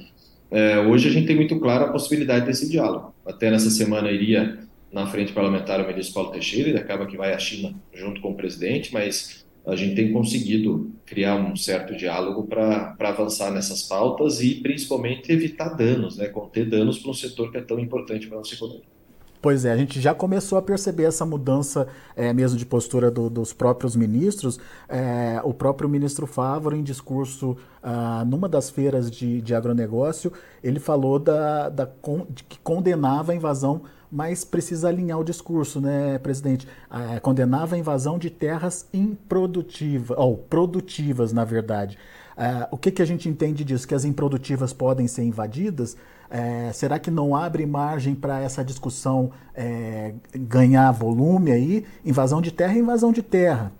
é, 0.52 0.80
hoje 0.80 1.10
a 1.10 1.12
gente 1.12 1.28
tem 1.28 1.36
muito 1.36 1.60
claro 1.60 1.86
a 1.86 1.92
possibilidade 1.92 2.46
desse 2.46 2.70
diálogo. 2.70 3.14
Até 3.26 3.50
nessa 3.50 3.70
semana 3.70 4.12
iria 4.12 4.60
na 4.92 5.08
frente 5.08 5.34
parlamentar 5.34 5.82
o 5.82 5.88
ministro 5.88 6.14
Paulo 6.14 6.32
Teixeira, 6.32 6.70
ele 6.70 6.78
acaba 6.78 7.06
que 7.06 7.18
vai 7.18 7.34
à 7.34 7.40
China 7.40 7.76
junto 7.94 8.22
com 8.22 8.32
o 8.32 8.36
presidente, 8.36 8.94
mas 8.94 9.46
a 9.66 9.76
gente 9.76 9.96
tem 9.96 10.14
conseguido 10.14 10.92
criar 11.06 11.36
um 11.36 11.56
certo 11.56 11.96
diálogo 11.96 12.44
para 12.44 12.96
avançar 13.00 13.52
nessas 13.52 13.84
pautas 13.84 14.40
e 14.42 14.56
principalmente 14.56 15.32
evitar 15.32 15.70
danos, 15.70 16.18
né, 16.18 16.28
conter 16.28 16.70
danos 16.70 17.00
para 17.00 17.12
um 17.12 17.14
setor 17.14 17.52
que 17.52 17.58
é 17.58 17.62
tão 17.62 17.80
importante 17.80 18.28
para 18.28 18.38
a 18.38 18.40
nossa 18.40 18.54
economia. 18.54 18.95
Pois 19.42 19.64
é, 19.64 19.72
a 19.72 19.78
gente 19.78 20.02
já 20.02 20.14
começou 20.14 20.58
a 20.58 20.62
perceber 20.62 21.04
essa 21.04 21.26
mudança 21.26 21.88
é, 22.16 22.34
mesmo 22.34 22.58
de 22.58 22.66
postura 22.66 23.12
do, 23.12 23.30
dos 23.30 23.54
próprios 23.54 23.96
ministros. 23.96 24.60
É, 24.90 25.40
o 25.44 25.54
próprio 25.54 25.88
ministro 25.88 26.26
Fávaro, 26.26 26.76
em 26.76 26.82
discurso 26.82 27.56
ah, 27.88 28.26
numa 28.26 28.50
das 28.50 28.72
feiras 28.72 29.12
de, 29.12 29.40
de 29.42 29.54
agronegócio, 29.54 30.34
ele 30.64 30.80
falou 30.80 31.20
da, 31.20 31.70
da 31.70 31.88
de 32.32 32.44
que 32.44 32.58
condenava 32.58 33.32
a 33.32 33.36
invasão, 33.36 33.84
mas 34.12 34.44
precisa 34.44 34.88
alinhar 34.88 35.20
o 35.20 35.24
discurso, 35.24 35.80
né, 35.80 36.18
presidente? 36.18 36.68
Ah, 36.90 37.20
condenava 37.20 37.76
a 37.76 37.78
invasão 37.78 38.18
de 38.18 38.32
terras 38.32 38.90
improdutivas, 38.92 40.18
ou 40.18 40.36
produtivas, 40.36 41.32
na 41.32 41.46
verdade. 41.46 41.96
Ah, 42.38 42.68
o 42.72 42.78
que, 42.78 42.92
que 42.92 43.02
a 43.02 43.06
gente 43.06 43.30
entende 43.30 43.64
disso? 43.64 43.88
Que 43.88 43.96
as 43.96 44.06
improdutivas 44.06 44.74
podem 44.74 45.08
ser 45.08 45.24
invadidas? 45.24 45.96
É, 46.30 46.72
será 46.74 47.00
que 47.00 47.12
não 47.12 47.36
abre 47.36 47.66
margem 47.66 48.16
para 48.16 48.42
essa 48.42 48.64
discussão 48.64 49.32
é, 49.54 50.14
ganhar 50.34 50.92
volume 50.92 51.52
aí? 51.52 51.86
Invasão 52.04 52.42
de 52.42 52.52
terra 52.52 52.74
é 52.74 52.80
invasão 52.80 53.12
de 53.12 53.22
terra. 53.22 53.72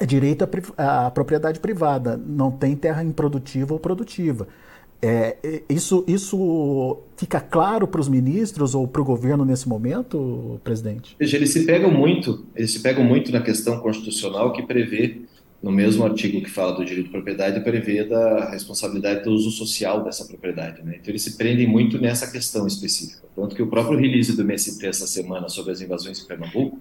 É 0.00 0.06
direito 0.06 0.48
à, 0.76 1.06
à 1.06 1.10
propriedade 1.10 1.58
privada. 1.60 2.16
Não 2.16 2.50
tem 2.50 2.76
terra 2.76 3.02
improdutiva 3.02 3.74
ou 3.74 3.80
produtiva. 3.80 4.46
É, 5.00 5.62
isso, 5.68 6.04
isso 6.08 6.98
fica 7.16 7.40
claro 7.40 7.86
para 7.86 8.00
os 8.00 8.08
ministros 8.08 8.74
ou 8.74 8.86
para 8.86 9.00
o 9.00 9.04
governo 9.04 9.44
nesse 9.44 9.68
momento, 9.68 10.60
presidente? 10.64 11.14
Eles 11.20 11.50
se 11.50 11.64
pegam 11.64 11.90
muito, 11.90 12.44
eles 12.54 12.72
se 12.72 12.80
pegam 12.80 13.04
muito 13.04 13.30
na 13.30 13.40
questão 13.40 13.78
constitucional 13.78 14.52
que 14.52 14.62
prevê 14.62 15.20
no 15.62 15.72
mesmo 15.72 16.04
artigo 16.04 16.40
que 16.40 16.50
fala 16.50 16.72
do 16.72 16.84
direito 16.84 17.06
de 17.06 17.10
propriedade, 17.10 17.60
prevê 17.60 18.04
da 18.04 18.50
responsabilidade 18.50 19.24
do 19.24 19.32
uso 19.32 19.50
social 19.50 20.04
dessa 20.04 20.24
propriedade. 20.24 20.82
Né? 20.82 20.98
Então, 21.00 21.10
eles 21.10 21.22
se 21.22 21.36
prendem 21.36 21.66
muito 21.66 22.00
nessa 22.00 22.30
questão 22.30 22.66
específica. 22.66 23.26
Tanto 23.34 23.56
que 23.56 23.62
o 23.62 23.66
próprio 23.66 23.98
release 23.98 24.36
do 24.36 24.42
MST 24.42 24.86
essa 24.86 25.06
semana 25.06 25.48
sobre 25.48 25.72
as 25.72 25.80
invasões 25.80 26.22
em 26.22 26.26
Pernambuco 26.26 26.80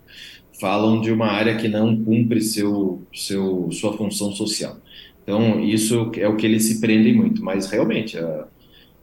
falam 0.59 1.01
de 1.01 1.11
uma 1.11 1.27
área 1.27 1.55
que 1.57 1.67
não 1.67 2.03
cumpre 2.03 2.39
seu, 2.41 3.01
seu, 3.13 3.69
sua 3.71 3.97
função 3.97 4.31
social. 4.31 4.77
Então, 5.23 5.59
isso 5.59 6.11
é 6.15 6.27
o 6.27 6.35
que 6.35 6.45
eles 6.45 6.65
se 6.65 6.79
prendem 6.79 7.15
muito. 7.15 7.43
Mas, 7.43 7.65
realmente, 7.65 8.17
a, 8.19 8.47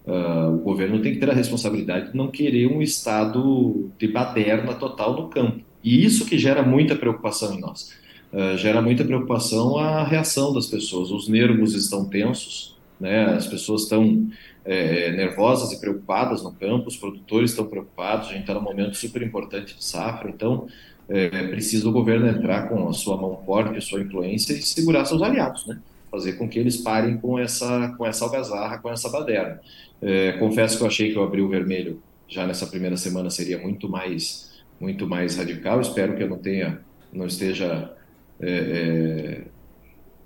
a, 0.07 0.49
o 0.51 0.59
governo 0.59 1.03
tem 1.03 1.15
que 1.15 1.19
ter 1.19 1.31
a 1.31 1.35
responsabilidade 1.35 2.13
de 2.13 2.17
não 2.17 2.29
querer 2.29 2.69
um 2.69 2.81
estado 2.81 3.91
de 3.99 4.07
baderna 4.07 4.75
total 4.75 5.21
no 5.21 5.29
campo. 5.29 5.65
E 5.83 6.05
isso 6.05 6.27
que 6.27 6.39
gera 6.39 6.63
muita 6.63 6.95
preocupação 6.95 7.55
em 7.55 7.61
nós 7.61 8.04
uh, 8.35 8.59
gera 8.59 8.83
muita 8.83 9.05
preocupação 9.05 9.79
a 9.79 10.05
reação 10.05 10.53
das 10.53 10.67
pessoas. 10.67 11.11
Os 11.11 11.29
nervos 11.29 11.75
estão 11.75 12.05
tensos, 12.05 12.77
né? 12.99 13.27
as 13.27 13.47
pessoas 13.47 13.83
estão 13.83 14.29
é, 14.65 15.13
nervosas 15.13 15.73
e 15.73 15.81
preocupadas 15.81 16.43
no 16.43 16.53
campo, 16.53 16.89
os 16.89 16.97
produtores 16.97 17.51
estão 17.51 17.67
preocupados, 17.67 18.29
a 18.29 18.33
gente 18.33 18.43
está 18.43 18.55
num 18.55 18.63
momento 18.63 18.97
super 18.97 19.23
importante 19.23 19.77
de 19.77 19.85
safra, 19.85 20.31
então 20.31 20.67
é, 21.09 21.29
precisa 21.49 21.89
o 21.89 21.93
governo 21.93 22.27
entrar 22.27 22.69
com 22.69 22.89
a 22.89 22.93
sua 22.93 23.17
mão 23.17 23.41
forte, 23.45 23.79
a 23.79 23.81
sua 23.81 24.01
influência 24.01 24.53
e 24.53 24.63
segurar 24.63 25.05
seus 25.05 25.23
aliados, 25.23 25.67
né? 25.67 25.79
fazer 26.11 26.35
com 26.35 26.49
que 26.49 26.59
eles 26.59 26.77
parem 26.77 27.17
com 27.17 27.39
essa, 27.39 27.93
com 27.99 28.07
essa 28.07 28.25
algazarra, 28.25 28.79
com 28.79 28.91
essa 28.91 29.09
baderna. 29.09 29.61
É, 30.01 30.33
confesso 30.33 30.77
que 30.79 30.83
eu 30.83 30.87
achei 30.87 31.13
que 31.13 31.19
o 31.19 31.23
Abril 31.23 31.49
Vermelho 31.49 32.01
já 32.29 32.47
nessa 32.47 32.67
primeira 32.67 32.97
semana 32.97 33.31
seria 33.31 33.59
muito 33.59 33.89
mais 33.89 34.55
muito 34.81 35.07
mais 35.07 35.37
radical. 35.37 35.81
Espero 35.81 36.17
que 36.17 36.23
eu 36.23 36.29
não 36.29 36.39
tenha, 36.39 36.81
não 37.13 37.27
esteja 37.27 37.93
é, 38.41 38.51
é, 38.51 39.43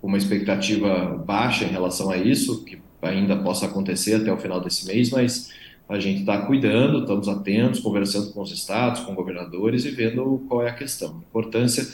uma 0.03 0.17
expectativa 0.17 1.17
baixa 1.27 1.65
em 1.65 1.69
relação 1.69 2.11
a 2.11 2.17
isso, 2.17 2.65
que 2.65 2.81
ainda 3.03 3.37
possa 3.37 3.67
acontecer 3.67 4.15
até 4.15 4.33
o 4.33 4.39
final 4.39 4.61
desse 4.61 4.87
mês, 4.87 5.11
mas 5.11 5.53
a 5.89 5.99
gente 5.99 6.21
está 6.21 6.43
cuidando, 6.43 7.01
estamos 7.01 7.29
atentos, 7.29 7.81
conversando 7.81 8.33
com 8.33 8.43
os 8.43 8.53
estados, 8.53 9.01
com 9.01 9.15
governadores 9.15 9.85
e 9.85 9.91
vendo 9.91 10.45
qual 10.49 10.63
é 10.63 10.69
a 10.69 10.75
questão. 10.75 11.17
A 11.17 11.29
importância 11.29 11.87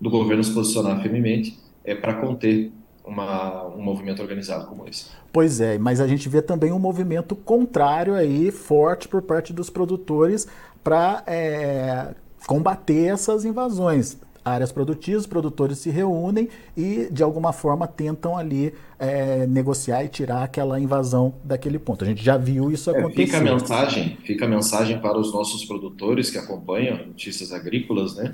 do 0.00 0.08
governo 0.08 0.42
se 0.42 0.52
posicionar 0.52 1.02
firmemente 1.02 1.58
é 1.84 1.94
para 1.94 2.14
conter 2.14 2.70
uma, 3.04 3.66
um 3.66 3.82
movimento 3.82 4.22
organizado 4.22 4.66
como 4.66 4.88
esse. 4.88 5.06
Pois 5.32 5.60
é, 5.60 5.78
mas 5.78 6.00
a 6.00 6.06
gente 6.06 6.28
vê 6.28 6.40
também 6.40 6.70
um 6.70 6.78
movimento 6.78 7.34
contrário 7.34 8.14
aí, 8.14 8.50
forte 8.50 9.08
por 9.08 9.22
parte 9.22 9.52
dos 9.52 9.68
produtores 9.68 10.46
para 10.84 11.22
é, 11.26 12.14
combater 12.46 13.12
essas 13.12 13.44
invasões 13.44 14.16
áreas 14.44 14.72
produtivas, 14.72 15.22
os 15.22 15.26
produtores 15.26 15.78
se 15.78 15.90
reúnem 15.90 16.48
e, 16.76 17.08
de 17.10 17.22
alguma 17.22 17.52
forma, 17.52 17.86
tentam 17.86 18.36
ali 18.36 18.72
é, 18.98 19.46
negociar 19.46 20.04
e 20.04 20.08
tirar 20.08 20.42
aquela 20.42 20.80
invasão 20.80 21.34
daquele 21.44 21.78
ponto. 21.78 22.04
A 22.04 22.06
gente 22.06 22.24
já 22.24 22.36
viu 22.36 22.70
isso 22.70 22.90
acontecer. 22.90 23.22
É, 23.22 23.26
fica 23.26 23.38
a 23.38 23.40
mensagem, 23.40 24.18
fica 24.24 24.44
a 24.44 24.48
mensagem 24.48 24.98
para 24.98 25.18
os 25.18 25.32
nossos 25.32 25.64
produtores 25.64 26.30
que 26.30 26.38
acompanham 26.38 27.06
notícias 27.06 27.52
agrícolas, 27.52 28.16
né, 28.16 28.30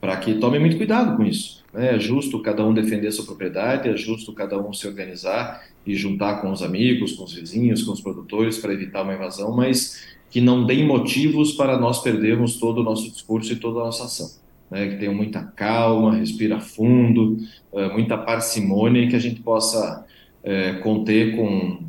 para 0.00 0.16
que 0.16 0.34
tomem 0.34 0.60
muito 0.60 0.76
cuidado 0.76 1.16
com 1.16 1.24
isso. 1.24 1.64
Né? 1.72 1.96
É 1.96 1.98
justo 1.98 2.40
cada 2.40 2.64
um 2.64 2.74
defender 2.74 3.10
sua 3.12 3.24
propriedade, 3.24 3.88
é 3.88 3.96
justo 3.96 4.32
cada 4.32 4.58
um 4.58 4.72
se 4.72 4.86
organizar 4.86 5.64
e 5.86 5.94
juntar 5.94 6.40
com 6.40 6.50
os 6.50 6.62
amigos, 6.62 7.12
com 7.12 7.24
os 7.24 7.32
vizinhos, 7.32 7.82
com 7.82 7.92
os 7.92 8.00
produtores 8.00 8.58
para 8.58 8.72
evitar 8.72 9.02
uma 9.02 9.14
invasão, 9.14 9.54
mas 9.54 10.14
que 10.30 10.40
não 10.40 10.66
deem 10.66 10.84
motivos 10.84 11.52
para 11.52 11.78
nós 11.78 12.02
perdermos 12.02 12.56
todo 12.56 12.80
o 12.80 12.82
nosso 12.82 13.08
discurso 13.10 13.52
e 13.52 13.56
toda 13.56 13.80
a 13.80 13.84
nossa 13.84 14.04
ação 14.04 14.43
né, 14.74 14.88
que 14.88 14.96
tenham 14.96 15.14
muita 15.14 15.40
calma, 15.40 16.16
respira 16.16 16.58
fundo, 16.58 17.38
uh, 17.72 17.92
muita 17.92 18.18
parcimônia 18.18 19.02
e 19.02 19.08
que 19.08 19.14
a 19.14 19.20
gente 19.20 19.40
possa 19.40 20.04
uh, 20.42 20.80
conter 20.82 21.36
com, 21.36 21.84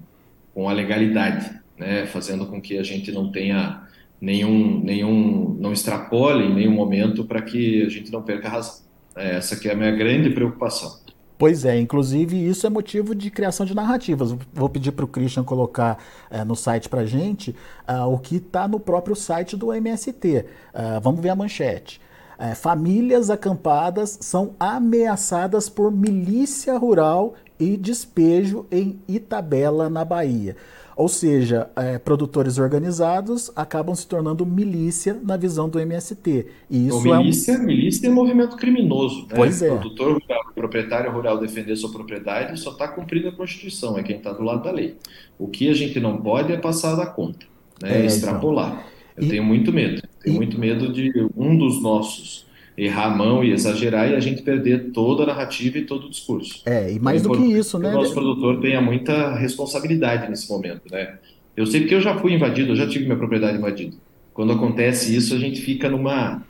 com 0.54 0.70
a 0.70 0.74
legalidade, 0.74 1.50
né, 1.76 2.06
fazendo 2.06 2.46
com 2.46 2.62
que 2.62 2.78
a 2.78 2.84
gente 2.84 3.12
não 3.12 3.32
tenha 3.32 3.82
nenhum, 4.22 4.80
nenhum 4.84 5.58
não 5.60 5.74
extrapole 5.74 6.46
em 6.46 6.54
nenhum 6.54 6.74
momento 6.74 7.26
para 7.26 7.42
que 7.42 7.82
a 7.82 7.90
gente 7.90 8.12
não 8.12 8.22
perca 8.22 8.48
a 8.48 8.52
razão. 8.52 8.86
É, 9.16 9.38
essa 9.38 9.56
que 9.56 9.68
é 9.70 9.72
a 9.72 9.76
minha 9.76 9.92
grande 9.92 10.30
preocupação. 10.30 11.00
Pois 11.38 11.66
é, 11.66 11.80
inclusive 11.80 12.38
isso 12.38 12.68
é 12.68 12.70
motivo 12.70 13.16
de 13.16 13.32
criação 13.32 13.66
de 13.66 13.74
narrativas. 13.74 14.36
Vou 14.54 14.70
pedir 14.70 14.92
para 14.92 15.06
o 15.06 15.08
Christian 15.08 15.44
colocar 15.44 15.98
é, 16.30 16.44
no 16.44 16.56
site 16.56 16.88
para 16.88 17.06
gente 17.06 17.56
uh, 17.88 18.06
o 18.08 18.20
que 18.20 18.38
está 18.38 18.68
no 18.68 18.80
próprio 18.80 19.16
site 19.16 19.58
do 19.58 19.74
MST. 19.74 20.46
Uh, 20.74 21.02
vamos 21.02 21.22
ver 21.22 21.30
a 21.30 21.36
manchete. 21.36 22.00
É, 22.38 22.54
famílias 22.54 23.30
acampadas 23.30 24.18
são 24.22 24.56
ameaçadas 24.60 25.70
por 25.70 25.92
milícia 25.92 26.78
rural 26.78 27.34
e 27.60 27.78
despejo 27.78 28.66
em 28.72 29.00
Itabela, 29.08 29.90
na 29.90 30.04
Bahia. 30.04 30.56
Ou 30.96 31.10
seja, 31.10 31.70
é, 31.76 31.98
produtores 31.98 32.58
organizados 32.58 33.52
acabam 33.54 33.94
se 33.94 34.08
tornando 34.08 34.46
milícia 34.46 35.20
na 35.22 35.36
visão 35.36 35.68
do 35.68 35.78
MST. 35.78 36.48
E 36.70 36.88
isso 36.88 37.02
milícia, 37.02 37.52
é 37.52 37.58
um... 37.58 37.64
milícia 37.64 38.08
é 38.08 38.10
um 38.10 38.14
movimento 38.14 38.56
criminoso. 38.56 39.24
Né? 39.24 39.34
Pois 39.36 39.62
é. 39.62 39.74
O 39.74 39.80
produtor 39.80 40.14
rural, 40.14 40.42
o 40.50 40.54
proprietário 40.54 41.12
rural 41.12 41.38
defender 41.38 41.76
sua 41.76 41.92
propriedade 41.92 42.58
só 42.60 42.72
está 42.72 42.88
cumprindo 42.88 43.28
a 43.28 43.32
Constituição, 43.34 43.98
é 43.98 44.04
quem 44.04 44.18
está 44.18 44.32
do 44.32 44.42
lado 44.42 44.64
da 44.64 44.72
lei. 44.72 44.96
O 45.38 45.50
que 45.50 45.70
a 45.70 45.74
gente 45.74 46.00
não 46.00 46.16
pode 46.16 46.54
é 46.54 46.58
passar 46.58 46.96
da 46.96 47.06
conta, 47.06 47.46
né? 47.82 48.04
É, 48.04 48.06
extrapolar. 48.06 48.72
Então. 48.72 48.95
Eu 49.18 49.26
e... 49.26 49.30
tenho 49.30 49.44
muito 49.44 49.72
medo. 49.72 50.02
Tenho 50.24 50.36
e... 50.36 50.38
muito 50.38 50.60
medo 50.60 50.92
de 50.92 51.12
um 51.36 51.58
dos 51.58 51.82
nossos 51.82 52.46
errar 52.78 53.06
a 53.06 53.16
mão 53.16 53.44
e 53.44 53.52
exagerar 53.52 54.12
e 54.12 54.16
a 54.16 54.20
gente 54.20 54.42
perder 54.42 54.92
toda 54.92 55.24
a 55.24 55.28
narrativa 55.28 55.78
e 55.78 55.86
todo 55.86 56.08
o 56.08 56.10
discurso. 56.10 56.62
É, 56.66 56.92
e 56.92 57.00
mais 57.00 57.22
do 57.22 57.32
que 57.32 57.44
isso, 57.44 57.80
né? 57.80 57.90
O 57.90 57.94
nosso 57.94 58.14
produtor 58.14 58.60
tenha 58.60 58.82
muita 58.82 59.34
responsabilidade 59.36 60.30
nesse 60.30 60.50
momento, 60.50 60.82
né? 60.92 61.18
Eu 61.56 61.66
sei 61.66 61.86
que 61.86 61.96
eu 61.96 62.02
já 62.02 62.18
fui 62.18 62.34
invadido, 62.34 62.74
eu 62.74 62.76
já 62.76 62.86
tive 62.86 63.06
minha 63.06 63.18
propriedade 63.18 63.58
invadida. 63.58 63.96
Quando 64.34 64.52
acontece 64.52 65.16
isso, 65.16 65.34
a 65.34 65.38
gente 65.38 65.62
fica 65.62 65.90
numa 65.90 66.44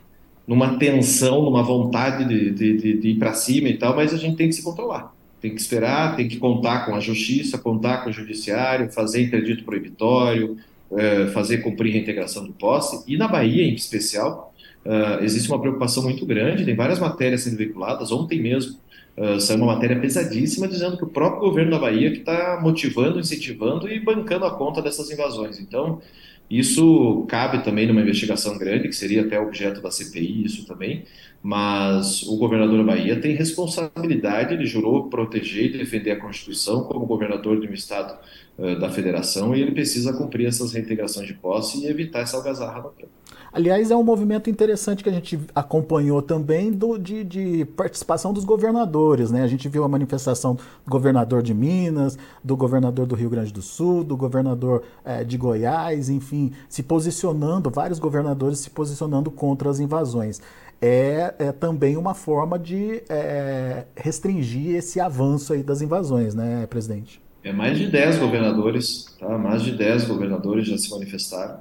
numa 0.47 0.77
tensão, 0.77 1.43
numa 1.43 1.63
vontade 1.63 2.23
de, 2.25 2.51
de, 2.51 2.77
de, 2.77 2.97
de 2.99 3.09
ir 3.09 3.15
para 3.15 3.33
cima 3.33 3.67
e 3.67 3.77
tal, 3.77 3.95
mas 3.95 4.13
a 4.13 4.17
gente 4.17 4.35
tem 4.35 4.47
que 4.47 4.53
se 4.53 4.61
controlar. 4.61 5.11
Tem 5.41 5.53
que 5.53 5.59
esperar, 5.59 6.15
tem 6.15 6.27
que 6.27 6.37
contar 6.37 6.85
com 6.85 6.95
a 6.95 6.99
justiça, 6.99 7.57
contar 7.57 8.03
com 8.03 8.11
o 8.11 8.13
judiciário, 8.13 8.91
fazer 8.91 9.23
interdito 9.23 9.63
proibitório, 9.63 10.57
é, 10.91 11.27
fazer 11.27 11.59
cumprir 11.59 11.93
reintegração 11.93 12.45
do 12.45 12.53
posse. 12.53 13.03
E 13.07 13.17
na 13.17 13.27
Bahia, 13.27 13.63
em 13.63 13.73
especial, 13.73 14.53
uh, 14.85 15.23
existe 15.23 15.49
uma 15.49 15.59
preocupação 15.59 16.03
muito 16.03 16.25
grande, 16.25 16.65
tem 16.65 16.75
várias 16.75 16.99
matérias 16.99 17.41
sendo 17.41 17.57
veiculadas. 17.57 18.11
Ontem 18.11 18.41
mesmo 18.41 18.77
uh, 19.17 19.39
saiu 19.39 19.57
uma 19.57 19.73
matéria 19.73 19.99
pesadíssima 19.99 20.67
dizendo 20.67 20.97
que 20.97 21.03
o 21.03 21.09
próprio 21.09 21.41
governo 21.41 21.71
da 21.71 21.79
Bahia 21.79 22.11
que 22.11 22.19
está 22.19 22.59
motivando, 22.61 23.19
incentivando 23.19 23.89
e 23.89 23.99
bancando 23.99 24.45
a 24.45 24.51
conta 24.51 24.81
dessas 24.81 25.09
invasões. 25.09 25.59
Então, 25.59 26.01
isso 26.49 27.25
cabe 27.27 27.63
também 27.63 27.87
numa 27.87 28.01
investigação 28.01 28.55
grande, 28.57 28.87
que 28.87 28.95
seria 28.95 29.23
até 29.23 29.39
objeto 29.39 29.81
da 29.81 29.89
CPI, 29.89 30.45
isso 30.45 30.67
também, 30.67 31.03
mas 31.41 32.21
o 32.21 32.37
governador 32.37 32.77
da 32.77 32.83
Bahia 32.83 33.19
tem 33.19 33.35
responsabilidade, 33.35 34.53
ele 34.53 34.65
jurou 34.65 35.09
proteger 35.09 35.73
e 35.73 35.77
defender 35.79 36.11
a 36.11 36.19
Constituição 36.19 36.83
como 36.83 37.07
governador 37.07 37.59
de 37.59 37.67
um 37.67 37.73
estado 37.73 38.15
da 38.57 38.89
federação 38.89 39.53
e 39.53 39.61
ele 39.61 39.71
precisa 39.71 40.13
cumprir 40.13 40.47
essas 40.47 40.71
reintegrações 40.71 41.27
de 41.27 41.33
posse 41.33 41.83
e 41.83 41.87
evitar 41.87 42.19
essa 42.19 42.37
algazarra 42.37 42.77
no 42.77 42.89
campo. 42.89 43.09
Aliás, 43.55 43.89
é 43.89 43.95
um 43.95 44.03
movimento 44.03 44.49
interessante 44.49 45.01
que 45.01 45.09
a 45.09 45.13
gente 45.13 45.39
acompanhou 45.55 46.21
também 46.21 46.73
do, 46.73 46.97
de, 46.97 47.23
de, 47.23 47.63
participação 47.63 48.33
dos 48.33 48.43
governadores. 48.43 49.31
Né? 49.31 49.43
A 49.43 49.47
gente 49.47 49.69
viu 49.69 49.85
a 49.85 49.87
manifestação 49.87 50.55
do 50.55 50.91
governador 50.91 51.41
de 51.41 51.53
Minas, 51.53 52.17
do 52.43 52.57
governador 52.57 53.05
do 53.05 53.15
Rio 53.15 53.29
Grande 53.29 53.53
do 53.53 53.61
Sul, 53.61 54.03
do 54.03 54.17
governador 54.17 54.83
é, 55.05 55.23
de 55.23 55.37
Goiás, 55.37 56.09
enfim, 56.09 56.51
se 56.67 56.83
posicionando, 56.83 57.69
vários 57.69 57.97
governadores 57.97 58.59
se 58.59 58.69
posicionando 58.69 59.31
contra 59.31 59.69
as 59.69 59.79
invasões. 59.79 60.41
É, 60.81 61.33
é 61.39 61.51
também 61.53 61.95
uma 61.95 62.13
forma 62.13 62.59
de 62.59 63.03
é, 63.07 63.85
restringir 63.95 64.75
esse 64.75 64.99
avanço 64.99 65.53
aí 65.53 65.63
das 65.63 65.81
invasões, 65.81 66.35
né, 66.35 66.67
presidente? 66.67 67.24
É 67.45 67.53
mais 67.53 67.77
de 67.77 67.85
10 67.85 68.17
governadores, 68.17 69.05
tá? 69.19 69.37
mais 69.37 69.61
de 69.61 69.71
10 69.73 70.05
governadores 70.05 70.67
já 70.67 70.79
se 70.79 70.89
manifestaram 70.89 71.59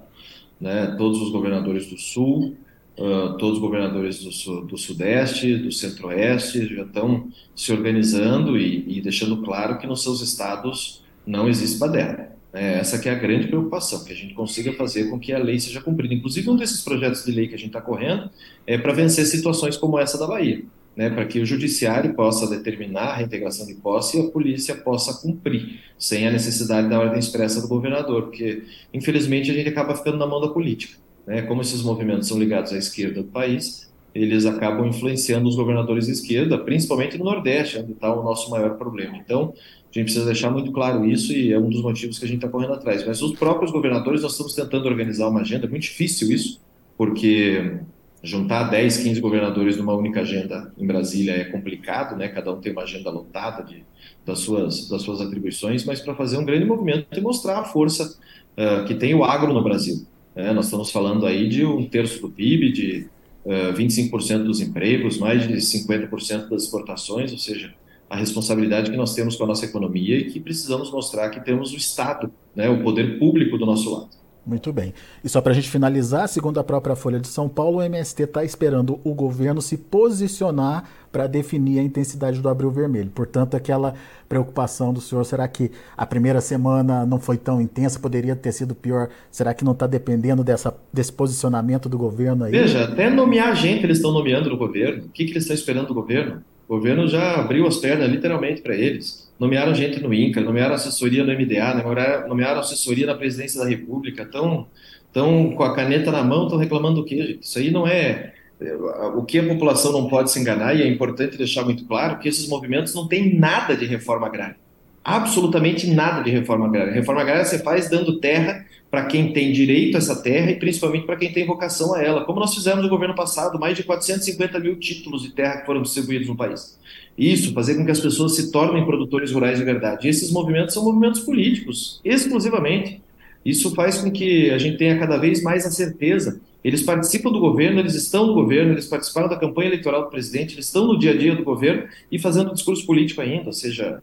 né, 0.59 0.95
todos 0.97 1.21
os 1.21 1.31
governadores 1.31 1.87
do 1.91 1.99
Sul, 1.99 2.57
uh, 2.97 3.37
todos 3.37 3.57
os 3.57 3.61
governadores 3.61 4.25
do, 4.25 4.33
sul, 4.33 4.65
do 4.65 4.79
Sudeste, 4.79 5.55
do 5.57 5.71
Centro-Oeste 5.71 6.75
já 6.75 6.85
estão 6.85 7.29
se 7.55 7.71
organizando 7.71 8.57
e, 8.57 8.97
e, 8.97 9.03
deixando 9.03 9.43
claro 9.43 9.77
que 9.77 9.87
nos 9.87 10.03
seus 10.03 10.23
estados 10.23 11.05
não 11.27 11.51
existe 11.51 11.77
baderna. 11.77 12.31
É, 12.55 12.79
essa 12.79 12.99
que 12.99 13.11
é 13.11 13.13
a 13.13 13.17
grande 13.17 13.49
preocupação, 13.49 14.05
que 14.05 14.13
a 14.13 14.17
gente 14.17 14.33
consiga 14.33 14.73
fazer 14.73 15.11
com 15.11 15.19
que 15.19 15.35
a 15.35 15.39
lei 15.39 15.61
seja 15.61 15.83
cumprida. 15.83 16.15
Inclusive, 16.15 16.49
um 16.49 16.57
desses 16.57 16.81
projetos 16.81 17.27
de 17.27 17.31
lei 17.31 17.47
que 17.47 17.55
a 17.55 17.59
gente 17.59 17.67
está 17.67 17.83
correndo 17.83 18.31
é 18.67 18.79
para 18.79 18.95
vencer 18.95 19.27
situações 19.27 19.77
como 19.77 19.99
essa 19.99 20.17
da 20.17 20.27
Bahia 20.27 20.65
né, 20.97 21.11
para 21.11 21.25
que 21.27 21.41
o 21.41 21.47
judiciário 21.47 22.15
possa 22.15 22.49
determinar 22.49 23.09
a 23.09 23.17
reintegração 23.17 23.67
de 23.67 23.75
posse 23.75 24.17
e 24.17 24.21
a 24.21 24.31
polícia 24.31 24.75
possa 24.75 25.21
cumprir, 25.21 25.81
sem 25.99 26.27
a 26.27 26.31
necessidade 26.31 26.89
da 26.89 27.01
ordem 27.01 27.19
expressa 27.19 27.61
do 27.61 27.69
governador, 27.69 28.25
porque 28.25 28.63
infelizmente 28.93 29.51
a 29.51 29.55
gente 29.55 29.69
acaba 29.69 29.97
ficando 29.97 30.19
na 30.19 30.27
mão 30.27 30.41
da 30.41 30.49
política. 30.49 30.99
Né? 31.27 31.43
Como 31.43 31.63
esses 31.63 31.83
movimentos 31.83 32.29
são 32.29 32.39
ligados 32.39 32.73
à 32.73 32.79
esquerda 32.79 33.23
do 33.23 33.29
país, 33.29 33.93
eles 34.15 34.47
acabam 34.47 34.87
influenciando 34.87 35.49
os 35.49 35.57
governadores 35.57 36.07
de 36.07 36.13
esquerda, 36.13 36.57
principalmente 36.57 37.19
no 37.19 37.25
Nordeste, 37.25 37.79
onde 37.79 37.93
está 37.93 38.15
o 38.15 38.23
nosso 38.23 38.49
maior 38.49 38.77
problema. 38.77 39.17
Então, 39.17 39.53
a 39.57 39.99
gente 39.99 40.05
precisa 40.05 40.25
deixar 40.25 40.51
muito 40.51 40.71
claro 40.71 41.05
isso 41.05 41.33
e 41.33 41.53
é 41.53 41.59
um 41.59 41.69
dos 41.69 41.83
motivos 41.83 42.19
que 42.19 42.25
a 42.25 42.29
gente 42.29 42.39
está 42.39 42.49
correndo 42.49 42.75
atrás. 42.75 43.05
Mas 43.05 43.21
os 43.23 43.37
próprios 43.37 43.73
governadores, 43.73 44.23
nós 44.23 44.33
estamos 44.33 44.55
tentando 44.55 44.87
organizar 44.87 45.29
uma 45.29 45.41
agenda, 45.41 45.67
é 45.67 45.69
muito 45.69 45.83
difícil 45.83 46.31
isso, 46.31 46.61
porque 46.97 47.81
juntar 48.25 48.65
10, 48.65 48.97
15 48.97 49.21
governadores 49.21 49.77
numa 49.77 49.95
única 49.95 50.23
agenda 50.23 50.73
em 50.79 50.87
Brasília 50.87 51.33
é 51.33 51.45
complicado, 51.45 52.17
né? 52.17 52.29
Cada 52.29 52.53
um 52.53 52.61
tem 52.61 52.73
uma 52.73 52.83
agenda 52.83 53.11
lotada 53.11 53.63
de, 53.63 53.85
das, 54.25 54.39
suas, 54.39 54.89
das 54.89 55.03
suas 55.03 55.21
atribuições, 55.21 55.85
mas 55.85 56.01
para 56.01 56.15
fazer 56.15 56.39
um 56.39 56.45
grande 56.45 56.65
movimento 56.65 57.07
e 57.13 57.21
mostrar 57.21 57.59
a 57.59 57.65
força 57.65 58.17
uh, 58.57 58.87
que 58.87 58.95
tem 58.95 59.15
o 59.15 59.23
agro 59.23 59.53
no 59.53 59.63
Brasil. 59.63 60.07
Né? 60.35 60.55
Nós 60.55 60.65
estamos 60.65 60.91
falando 60.91 61.27
aí 61.27 61.47
de 61.51 61.67
um 61.67 61.87
terço 61.87 62.23
do 62.23 62.31
PIB, 62.31 62.73
de 62.73 63.07
uh, 63.45 63.75
25% 63.75 64.43
dos 64.43 64.59
empregos, 64.59 65.19
mais 65.19 65.47
de 65.47 65.55
50% 65.57 66.49
das 66.49 66.63
exportações, 66.63 67.31
ou 67.31 67.39
seja, 67.39 67.75
a 68.09 68.17
responsabilidade 68.17 68.91
que 68.91 68.97
nós 68.97 69.15
temos 69.15 69.37
com 69.37 69.45
a 69.45 69.49
nossa 69.49 69.67
economia 69.67 70.17
e 70.17 70.31
que 70.31 70.41
precisamos 70.41 70.91
mostrar 70.91 71.29
que 71.29 71.45
temos 71.45 71.75
o 71.75 71.77
Estado, 71.77 72.33
né, 72.57 72.71
o 72.71 72.83
poder 72.83 73.19
público 73.19 73.59
do 73.59 73.67
nosso 73.67 73.93
lado. 73.93 74.24
Muito 74.47 74.73
bem. 74.73 74.93
E 75.23 75.29
só 75.29 75.41
para 75.41 75.53
a 75.53 75.55
gente 75.55 75.71
finalizar, 75.71 76.29
segundo 76.29 76.61
a 76.61 76.65
própria 76.65 76.95
Folha 76.95 77.19
de 77.19 77.29
São 77.29 77.49
Paulo, 77.49 77.79
o 77.79 77.83
MST 77.83 78.25
está 78.25 78.45
esperando 78.45 79.01
o 79.03 79.15
governo 79.15 79.63
se 79.63 79.79
posicionar 79.79 80.85
para 81.11 81.27
definir 81.27 81.79
a 81.79 81.83
intensidade 81.83 82.41
do 82.41 82.49
abril 82.49 82.71
vermelho. 82.71 83.11
Portanto, 83.15 83.57
aquela 83.57 83.95
preocupação 84.29 84.93
do 84.93 85.01
senhor, 85.01 85.25
será 85.25 85.47
que 85.47 85.71
a 85.97 86.05
primeira 86.05 86.41
semana 86.41 87.07
não 87.07 87.19
foi 87.21 87.39
tão 87.39 87.61
intensa, 87.61 87.99
poderia 88.01 88.35
ter 88.35 88.53
sido 88.53 88.75
pior? 88.75 89.09
Será 89.31 89.55
que 89.55 89.65
não 89.65 89.73
está 89.73 89.87
dependendo 89.87 90.45
dessa, 90.45 90.77
desse 90.93 91.13
posicionamento 91.13 91.89
do 91.89 91.97
governo 91.97 92.45
aí? 92.45 92.51
Veja, 92.51 92.85
até 92.85 93.09
nomear 93.09 93.55
gente 93.57 93.85
eles 93.85 93.99
estão 93.99 94.13
nomeando 94.13 94.51
no 94.51 94.57
governo. 94.57 95.05
O 95.05 95.09
que, 95.09 95.25
que 95.25 95.31
eles 95.31 95.45
estão 95.45 95.55
esperando 95.55 95.89
do 95.89 95.95
governo? 95.95 96.43
O 96.69 96.75
governo 96.77 97.07
já 97.07 97.37
abriu 97.37 97.67
as 97.67 97.77
pernas 97.77 98.11
literalmente 98.11 98.61
para 98.61 98.75
eles. 98.75 99.24
Nomearam 99.39 99.75
gente 99.75 100.01
no 100.01 100.13
INCA, 100.13 100.41
nomearam 100.41 100.75
assessoria 100.75 101.25
no 101.25 101.33
MDA, 101.33 101.75
nomearam, 101.75 102.29
nomearam 102.29 102.61
assessoria 102.61 103.07
na 103.07 103.15
presidência 103.15 103.61
da 103.61 103.69
República, 103.69 104.23
estão 104.23 104.67
tão 105.13 105.53
com 105.53 105.63
a 105.63 105.75
caneta 105.75 106.11
na 106.11 106.23
mão, 106.23 106.45
estão 106.45 106.59
reclamando 106.59 106.97
do 106.97 107.05
quê, 107.05 107.17
gente? 107.19 107.43
Isso 107.43 107.59
aí 107.59 107.71
não 107.71 107.87
é, 107.87 108.33
é. 108.61 108.75
O 109.15 109.23
que 109.23 109.39
a 109.39 109.47
população 109.47 109.93
não 109.93 110.09
pode 110.09 110.31
se 110.31 110.41
enganar, 110.41 110.75
e 110.75 110.83
é 110.83 110.89
importante 110.89 111.37
deixar 111.37 111.65
muito 111.65 111.85
claro, 111.87 112.19
que 112.19 112.29
esses 112.29 112.49
movimentos 112.49 112.95
não 112.95 113.07
têm 113.07 113.39
nada 113.39 113.77
de 113.77 113.87
reforma 113.87 114.27
agrária. 114.27 114.57
Absolutamente 115.05 115.87
nada 115.87 116.23
de 116.23 116.31
reforma 116.31 116.67
agrária. 116.67 116.93
Reforma 116.93 117.21
agrária 117.21 117.45
você 117.45 117.59
faz 117.59 117.91
dando 117.91 118.19
terra 118.21 118.65
para 118.95 119.07
quem 119.07 119.33
tem 119.33 119.51
direito 119.51 119.97
a 119.97 119.99
essa 119.99 120.15
terra 120.15 120.53
e 120.53 120.55
principalmente 120.55 121.05
para 121.05 121.17
quem 121.17 121.33
tem 121.33 121.45
vocação 121.45 121.93
a 121.97 122.01
ela, 122.01 122.25
como 122.25 122.39
nós 122.39 122.55
fizemos 122.55 122.81
no 122.81 122.89
governo 122.89 123.13
passado, 123.13 123.59
mais 123.59 123.77
de 123.77 123.83
450 123.83 124.61
mil 124.61 124.77
títulos 124.77 125.23
de 125.23 125.33
terra 125.33 125.57
que 125.57 125.67
foram 125.67 125.83
distribuídos 125.83 126.29
no 126.29 126.37
país. 126.37 126.79
Isso, 127.19 127.53
fazer 127.53 127.75
com 127.75 127.85
que 127.85 127.91
as 127.91 127.99
pessoas 127.99 128.37
se 128.37 128.53
tornem 128.53 128.87
produtores 128.87 129.33
rurais 129.33 129.59
de 129.59 129.65
verdade. 129.65 130.07
E 130.07 130.11
esses 130.11 130.31
movimentos 130.31 130.75
são 130.75 130.85
movimentos 130.85 131.23
políticos, 131.23 132.01
exclusivamente. 132.05 133.03
Isso 133.45 133.75
faz 133.75 133.99
com 133.99 134.13
que 134.13 134.53
a 134.53 134.59
gente 134.59 134.79
tenha 134.79 134.97
cada 134.97 135.17
vez 135.17 135.43
mais 135.43 135.67
a 135.67 135.73
certeza. 135.73 136.41
Eles 136.63 136.81
participam 136.81 137.33
do 137.33 137.41
governo, 137.41 137.81
eles 137.81 137.97
estão 137.97 138.29
no 138.29 138.35
governo, 138.35 138.75
eles 138.75 138.87
participaram 138.87 139.29
da 139.29 139.37
campanha 139.37 139.71
eleitoral 139.71 140.05
do 140.05 140.11
presidente, 140.11 140.55
eles 140.55 140.67
estão 140.67 140.87
no 140.87 140.97
dia 140.97 141.11
a 141.11 141.17
dia 141.17 141.35
do 141.35 141.43
governo 141.43 141.89
e 142.13 142.19
fazendo 142.21 142.55
discurso 142.55 142.87
político 142.87 143.21
ainda, 143.21 143.47
ou 143.47 143.53
seja, 143.53 144.01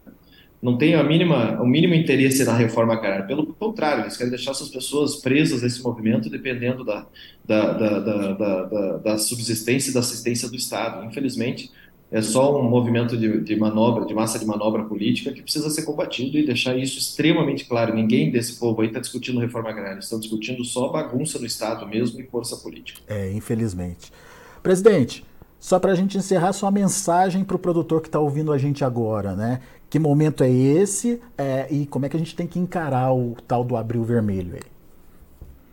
não 0.62 0.78
tem 0.78 0.94
a 0.94 1.04
mínima, 1.04 1.60
o 1.62 1.66
mínimo 1.66 1.96
interesse 1.96 2.44
na 2.44 2.54
reforma 2.54 2.94
agrária. 2.94 3.26
Pelo 3.26 3.48
contrário, 3.48 4.04
eles 4.04 4.16
querem 4.16 4.30
deixar 4.30 4.52
essas 4.52 4.70
pessoas 4.70 5.16
presas 5.16 5.64
nesse 5.64 5.82
movimento 5.82 6.30
dependendo 6.30 6.84
da, 6.84 7.08
da, 7.44 7.74
da, 7.74 8.00
da, 8.00 8.34
da, 8.34 8.98
da 8.98 9.18
subsistência 9.18 9.90
e 9.90 9.94
da 9.94 10.02
assistência 10.02 10.48
do 10.48 10.56
Estado. 10.56 11.04
Infelizmente, 11.04 11.72
é 12.12 12.22
só 12.22 12.60
um 12.60 12.70
movimento 12.70 13.18
de, 13.18 13.40
de, 13.40 13.56
manobra, 13.56 14.06
de 14.06 14.14
massa 14.14 14.38
de 14.38 14.46
manobra 14.46 14.84
política 14.84 15.32
que 15.32 15.42
precisa 15.42 15.70
ser 15.70 15.84
combatido 15.84 16.38
e 16.38 16.46
deixar 16.46 16.78
isso 16.78 17.00
extremamente 17.00 17.66
claro. 17.66 17.96
Ninguém 17.96 18.30
desse 18.30 18.60
povo 18.60 18.82
aí 18.82 18.90
está 18.90 19.00
discutindo 19.00 19.40
reforma 19.40 19.70
agrária, 19.70 20.00
estão 20.00 20.20
discutindo 20.20 20.64
só 20.64 20.90
bagunça 20.90 21.40
no 21.40 21.46
Estado 21.46 21.88
mesmo 21.88 22.20
e 22.20 22.24
força 22.24 22.58
política. 22.58 23.02
É, 23.08 23.32
infelizmente. 23.32 24.12
Presidente, 24.62 25.24
só 25.58 25.80
para 25.80 25.94
a 25.94 25.96
gente 25.96 26.18
encerrar, 26.18 26.54
sua 26.54 26.70
mensagem 26.70 27.44
para 27.44 27.56
o 27.56 27.60
produtor 27.60 28.02
que 28.02 28.10
está 28.10 28.20
ouvindo 28.20 28.52
a 28.52 28.58
gente 28.58 28.84
agora, 28.84 29.36
né? 29.36 29.62
Que 29.92 30.00
momento 30.00 30.42
é 30.42 30.50
esse 30.50 31.20
é, 31.38 31.68
e 31.70 31.86
como 31.86 32.06
é 32.06 32.10
que 32.10 32.16
a 32.16 32.20
gente 32.20 32.34
tem 32.34 32.48
que 32.48 32.58
encarar 32.58 33.14
o 33.14 33.36
tal 33.46 33.62
do 33.62 33.76
abril 33.76 34.06
vermelho 34.06 34.54
aí? 34.54 34.72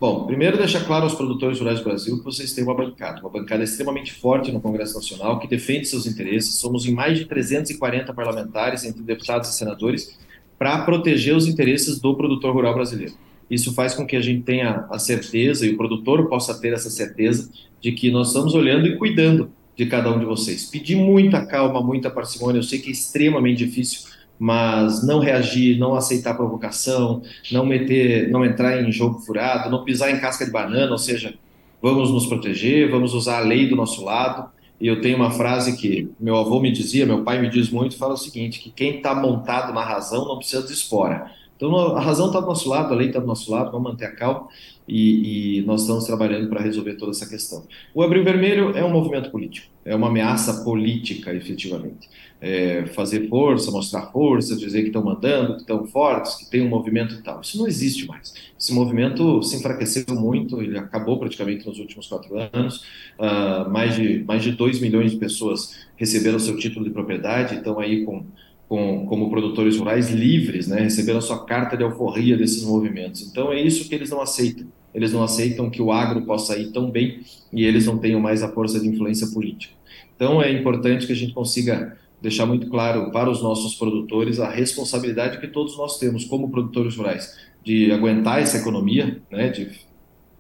Bom, 0.00 0.26
primeiro 0.26 0.58
deixar 0.58 0.84
claro 0.84 1.04
aos 1.04 1.14
produtores 1.14 1.60
rurais 1.60 1.78
do 1.78 1.84
Brasil 1.84 2.18
que 2.18 2.24
vocês 2.24 2.52
têm 2.52 2.64
uma 2.64 2.74
bancada, 2.74 3.20
uma 3.20 3.30
bancada 3.30 3.62
extremamente 3.62 4.12
forte 4.12 4.50
no 4.50 4.60
Congresso 4.60 4.96
Nacional, 4.96 5.38
que 5.38 5.46
defende 5.46 5.86
seus 5.86 6.04
interesses. 6.04 6.56
Somos 6.56 6.84
em 6.84 6.92
mais 6.92 7.16
de 7.16 7.26
340 7.26 8.12
parlamentares, 8.12 8.82
entre 8.82 9.02
deputados 9.02 9.50
e 9.50 9.52
senadores, 9.56 10.18
para 10.58 10.84
proteger 10.84 11.36
os 11.36 11.46
interesses 11.46 12.00
do 12.00 12.16
produtor 12.16 12.52
rural 12.52 12.74
brasileiro. 12.74 13.14
Isso 13.48 13.72
faz 13.72 13.94
com 13.94 14.04
que 14.04 14.16
a 14.16 14.20
gente 14.20 14.42
tenha 14.42 14.84
a 14.90 14.98
certeza, 14.98 15.64
e 15.64 15.70
o 15.70 15.76
produtor 15.76 16.28
possa 16.28 16.60
ter 16.60 16.72
essa 16.72 16.90
certeza, 16.90 17.48
de 17.80 17.92
que 17.92 18.10
nós 18.10 18.28
estamos 18.28 18.52
olhando 18.52 18.88
e 18.88 18.96
cuidando 18.98 19.52
de 19.78 19.86
cada 19.86 20.10
um 20.12 20.18
de 20.18 20.24
vocês. 20.24 20.64
Pedir 20.64 20.96
muita 20.96 21.46
calma, 21.46 21.80
muita 21.80 22.10
parcimônia, 22.10 22.58
eu 22.58 22.64
sei 22.64 22.80
que 22.80 22.88
é 22.88 22.92
extremamente 22.92 23.64
difícil, 23.64 24.10
mas 24.36 25.06
não 25.06 25.20
reagir, 25.20 25.78
não 25.78 25.94
aceitar 25.94 26.34
provocação, 26.34 27.22
não 27.52 27.64
meter, 27.64 28.28
não 28.28 28.44
entrar 28.44 28.82
em 28.82 28.90
jogo 28.90 29.20
furado, 29.20 29.70
não 29.70 29.84
pisar 29.84 30.10
em 30.10 30.18
casca 30.18 30.44
de 30.44 30.50
banana, 30.50 30.90
ou 30.90 30.98
seja, 30.98 31.34
vamos 31.80 32.10
nos 32.10 32.26
proteger, 32.26 32.90
vamos 32.90 33.14
usar 33.14 33.38
a 33.38 33.40
lei 33.40 33.68
do 33.68 33.76
nosso 33.76 34.04
lado. 34.04 34.50
E 34.80 34.86
eu 34.86 35.00
tenho 35.00 35.16
uma 35.16 35.30
frase 35.30 35.76
que 35.76 36.10
meu 36.18 36.36
avô 36.36 36.60
me 36.60 36.72
dizia, 36.72 37.06
meu 37.06 37.22
pai 37.22 37.40
me 37.40 37.48
diz 37.48 37.70
muito, 37.70 37.96
fala 37.96 38.14
o 38.14 38.16
seguinte, 38.16 38.58
que 38.58 38.70
quem 38.70 38.96
está 38.96 39.14
montado 39.14 39.72
na 39.72 39.84
razão 39.84 40.26
não 40.26 40.38
precisa 40.38 40.64
de 40.64 40.72
espora. 40.72 41.30
Então 41.56 41.96
a 41.96 42.00
razão 42.00 42.28
está 42.28 42.40
do 42.40 42.46
nosso 42.46 42.68
lado, 42.68 42.92
a 42.92 42.96
lei 42.96 43.08
está 43.08 43.20
do 43.20 43.26
nosso 43.26 43.50
lado, 43.50 43.70
vamos 43.70 43.92
manter 43.92 44.06
a 44.06 44.12
calma 44.12 44.48
e, 44.88 45.58
e 45.58 45.62
nós 45.62 45.82
estamos 45.82 46.04
trabalhando 46.04 46.48
para 46.48 46.62
resolver 46.62 46.94
toda 46.94 47.12
essa 47.12 47.28
questão. 47.28 47.64
O 47.94 48.02
Abril 48.02 48.24
Vermelho 48.24 48.76
é 48.76 48.84
um 48.84 48.90
movimento 48.90 49.30
político, 49.30 49.68
é 49.84 49.94
uma 49.94 50.08
ameaça 50.08 50.64
política, 50.64 51.34
efetivamente 51.34 52.08
é, 52.40 52.86
fazer 52.86 53.28
força, 53.28 53.70
mostrar 53.70 54.06
força, 54.12 54.56
dizer 54.56 54.82
que 54.82 54.88
estão 54.88 55.02
mandando, 55.02 55.54
que 55.54 55.60
estão 55.62 55.84
fortes, 55.86 56.36
que 56.36 56.50
tem 56.50 56.62
um 56.62 56.68
movimento 56.68 57.14
e 57.14 57.22
tal. 57.22 57.40
Isso 57.40 57.58
não 57.58 57.66
existe 57.66 58.06
mais. 58.06 58.32
Esse 58.58 58.72
movimento 58.72 59.42
se 59.42 59.56
enfraqueceu 59.56 60.04
muito, 60.10 60.62
ele 60.62 60.78
acabou 60.78 61.18
praticamente 61.18 61.66
nos 61.66 61.78
últimos 61.78 62.06
quatro 62.06 62.36
anos. 62.52 62.84
Uh, 63.18 63.68
mais, 63.70 63.96
de, 63.96 64.24
mais 64.24 64.42
de 64.42 64.52
2 64.52 64.80
milhões 64.80 65.10
de 65.12 65.16
pessoas 65.16 65.76
receberam 65.96 66.38
seu 66.38 66.56
título 66.56 66.84
de 66.84 66.92
propriedade, 66.92 67.56
estão 67.56 67.80
aí 67.80 68.04
com, 68.04 68.24
com, 68.68 69.06
como 69.06 69.30
produtores 69.30 69.78
rurais 69.78 70.10
livres, 70.10 70.68
né, 70.68 70.80
receberam 70.80 71.20
sua 71.20 71.44
carta 71.44 71.76
de 71.76 71.82
alforria 71.82 72.36
desses 72.36 72.62
movimentos. 72.64 73.22
Então 73.22 73.52
é 73.52 73.60
isso 73.60 73.88
que 73.88 73.94
eles 73.94 74.10
não 74.10 74.20
aceitam. 74.20 74.66
Eles 74.94 75.12
não 75.12 75.22
aceitam 75.22 75.70
que 75.70 75.80
o 75.80 75.92
agro 75.92 76.22
possa 76.22 76.56
ir 76.58 76.70
tão 76.70 76.90
bem 76.90 77.20
e 77.52 77.64
eles 77.64 77.86
não 77.86 77.98
tenham 77.98 78.20
mais 78.20 78.42
a 78.42 78.48
força 78.48 78.78
de 78.78 78.88
influência 78.88 79.26
política. 79.28 79.74
Então 80.14 80.42
é 80.42 80.52
importante 80.52 81.06
que 81.06 81.12
a 81.12 81.16
gente 81.16 81.32
consiga 81.32 81.96
deixar 82.20 82.46
muito 82.46 82.68
claro 82.68 83.10
para 83.10 83.30
os 83.30 83.42
nossos 83.42 83.74
produtores 83.74 84.40
a 84.40 84.50
responsabilidade 84.50 85.38
que 85.38 85.46
todos 85.46 85.76
nós 85.78 85.98
temos 85.98 86.24
como 86.24 86.50
produtores 86.50 86.96
rurais 86.96 87.36
de 87.64 87.92
aguentar 87.92 88.40
essa 88.40 88.58
economia, 88.58 89.22
né, 89.30 89.50
de 89.50 89.70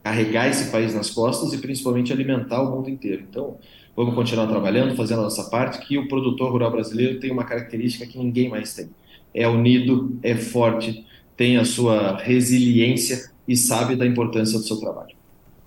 carregar 0.02 0.48
esse 0.48 0.70
país 0.70 0.94
nas 0.94 1.10
costas 1.10 1.52
e 1.52 1.58
principalmente 1.58 2.12
alimentar 2.12 2.62
o 2.62 2.76
mundo 2.76 2.90
inteiro. 2.90 3.24
Então, 3.28 3.58
vamos 3.98 4.14
continuar 4.14 4.46
trabalhando, 4.46 4.94
fazendo 4.94 5.18
a 5.18 5.24
nossa 5.24 5.42
parte, 5.50 5.84
que 5.84 5.98
o 5.98 6.06
produtor 6.06 6.52
rural 6.52 6.70
brasileiro 6.70 7.18
tem 7.18 7.32
uma 7.32 7.42
característica 7.42 8.06
que 8.06 8.16
ninguém 8.16 8.48
mais 8.48 8.72
tem. 8.72 8.90
É 9.34 9.48
unido, 9.48 10.16
é 10.22 10.36
forte, 10.36 11.04
tem 11.36 11.56
a 11.56 11.64
sua 11.64 12.16
resiliência 12.16 13.32
e 13.48 13.56
sabe 13.56 13.96
da 13.96 14.06
importância 14.06 14.56
do 14.56 14.64
seu 14.64 14.76
trabalho. 14.76 15.16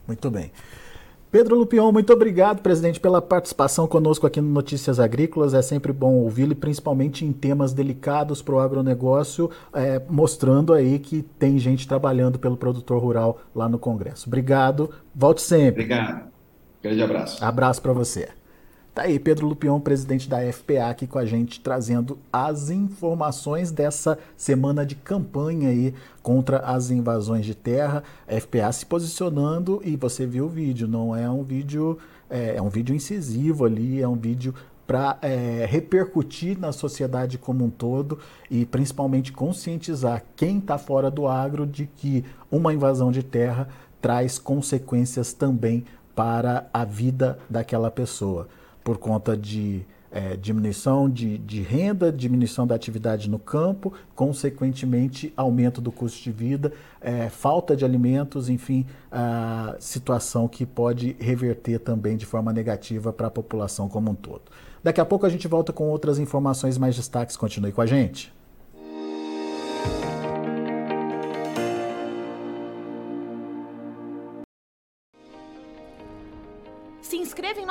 Muito 0.08 0.32
bem. 0.32 0.50
Pedro 1.30 1.58
Lupion, 1.58 1.92
muito 1.92 2.14
obrigado, 2.14 2.62
presidente, 2.62 3.02
pela 3.02 3.22
participação 3.22 3.86
conosco 3.86 4.26
aqui 4.26 4.40
no 4.40 4.50
Notícias 4.50 4.98
Agrícolas. 4.98 5.54
É 5.54 5.62
sempre 5.62 5.92
bom 5.92 6.14
ouvi-lo, 6.14 6.56
principalmente 6.56 7.26
em 7.26 7.34
temas 7.34 7.74
delicados 7.74 8.42
para 8.42 8.56
o 8.56 8.60
agronegócio, 8.60 9.50
é, 9.74 10.02
mostrando 10.10 10.74
aí 10.74 11.00
que 11.00 11.22
tem 11.22 11.60
gente 11.60 11.86
trabalhando 11.86 12.40
pelo 12.40 12.56
produtor 12.56 13.02
rural 13.02 13.42
lá 13.54 13.68
no 13.68 13.78
Congresso. 13.78 14.30
Obrigado, 14.30 14.90
volte 15.14 15.42
sempre. 15.42 15.84
Obrigado. 15.84 16.31
Grande 16.82 17.04
abraço. 17.04 17.44
Abraço 17.44 17.82
para 17.82 17.94
você. 17.94 18.30
Tá 18.94 19.04
aí 19.04 19.18
Pedro 19.18 19.48
Lupion, 19.48 19.80
presidente 19.80 20.28
da 20.28 20.40
FPA, 20.52 20.90
aqui 20.90 21.08
com 21.08 21.18
a 21.18 21.26
gente, 21.26 21.62
trazendo 21.62 22.20
as 22.32 22.70
informações 22.70 23.72
dessa 23.72 24.20
semana 24.36 24.86
de 24.86 24.96
campanha 24.96 25.70
aí 25.70 25.94
contra 26.22 26.58
as 26.58 26.92
invasões 26.92 27.46
de 27.46 27.56
terra. 27.56 28.04
A 28.28 28.38
FPA 28.38 28.70
se 28.74 28.86
posicionando 28.86 29.82
e 29.86 29.96
você 29.96 30.26
viu 30.26 30.46
o 30.46 30.50
vídeo, 30.50 30.90
não 30.90 31.16
é 31.16 31.30
um 31.30 31.42
vídeo, 31.42 31.98
é, 32.30 32.58
é 32.58 32.62
um 32.62 32.68
vídeo 32.68 32.94
incisivo 32.94 33.64
ali, 33.64 34.02
é 34.02 34.08
um 34.08 34.18
vídeo 34.18 34.54
para 34.86 35.18
é, 35.22 35.66
repercutir 35.70 36.60
na 36.60 36.74
sociedade 36.74 37.38
como 37.38 37.64
um 37.64 37.70
todo 37.70 38.20
e 38.50 38.66
principalmente 38.66 39.32
conscientizar 39.32 40.22
quem 40.36 40.58
está 40.58 40.78
fora 40.78 41.10
do 41.10 41.28
agro 41.30 41.66
de 41.66 41.86
que 41.86 42.26
uma 42.52 42.74
invasão 42.74 43.10
de 43.10 43.24
terra 43.24 43.70
traz 44.02 44.38
consequências 44.38 45.32
também 45.32 45.86
para 46.16 46.68
a 46.74 46.84
vida 46.86 47.40
daquela 47.50 47.92
pessoa 47.92 48.48
por 48.84 48.98
conta 48.98 49.38
de 49.38 49.86
é, 50.12 50.36
diminuição 50.36 51.10
de, 51.10 51.38
de, 51.38 51.62
renda, 51.62 52.12
diminuição 52.12 52.68
da 52.68 52.76
atividade 52.76 53.30
no 53.30 53.40
campo, 53.40 53.94
consequentemente 54.14 55.34
aumento 55.38 55.80
do 55.80 55.92
custo 55.92 56.22
de 56.22 56.32
vida, 56.32 56.74
é, 57.00 57.30
falta 57.30 57.76
de 57.76 57.86
alimentos, 57.86 58.50
enfim, 58.50 58.86
a 59.10 59.76
situação 59.80 60.48
que 60.48 60.66
pode 60.66 61.16
reverter 61.18 61.80
também 61.80 62.18
de 62.18 62.26
forma 62.26 62.52
negativa 62.52 63.14
para 63.14 63.28
a 63.28 63.32
população 63.32 63.88
como 63.88 64.12
um 64.12 64.16
todo. 64.16 64.44
Daqui 64.84 65.00
a 65.00 65.06
pouco 65.06 65.26
a 65.26 65.30
gente 65.30 65.48
volta 65.48 65.72
com 65.72 65.88
outras 65.90 66.20
informações 66.20 66.78
mais 66.78 66.96
destaques. 66.96 67.38
Continue 67.38 67.72
com 67.72 67.82
a 67.82 67.86
gente. 67.86 68.34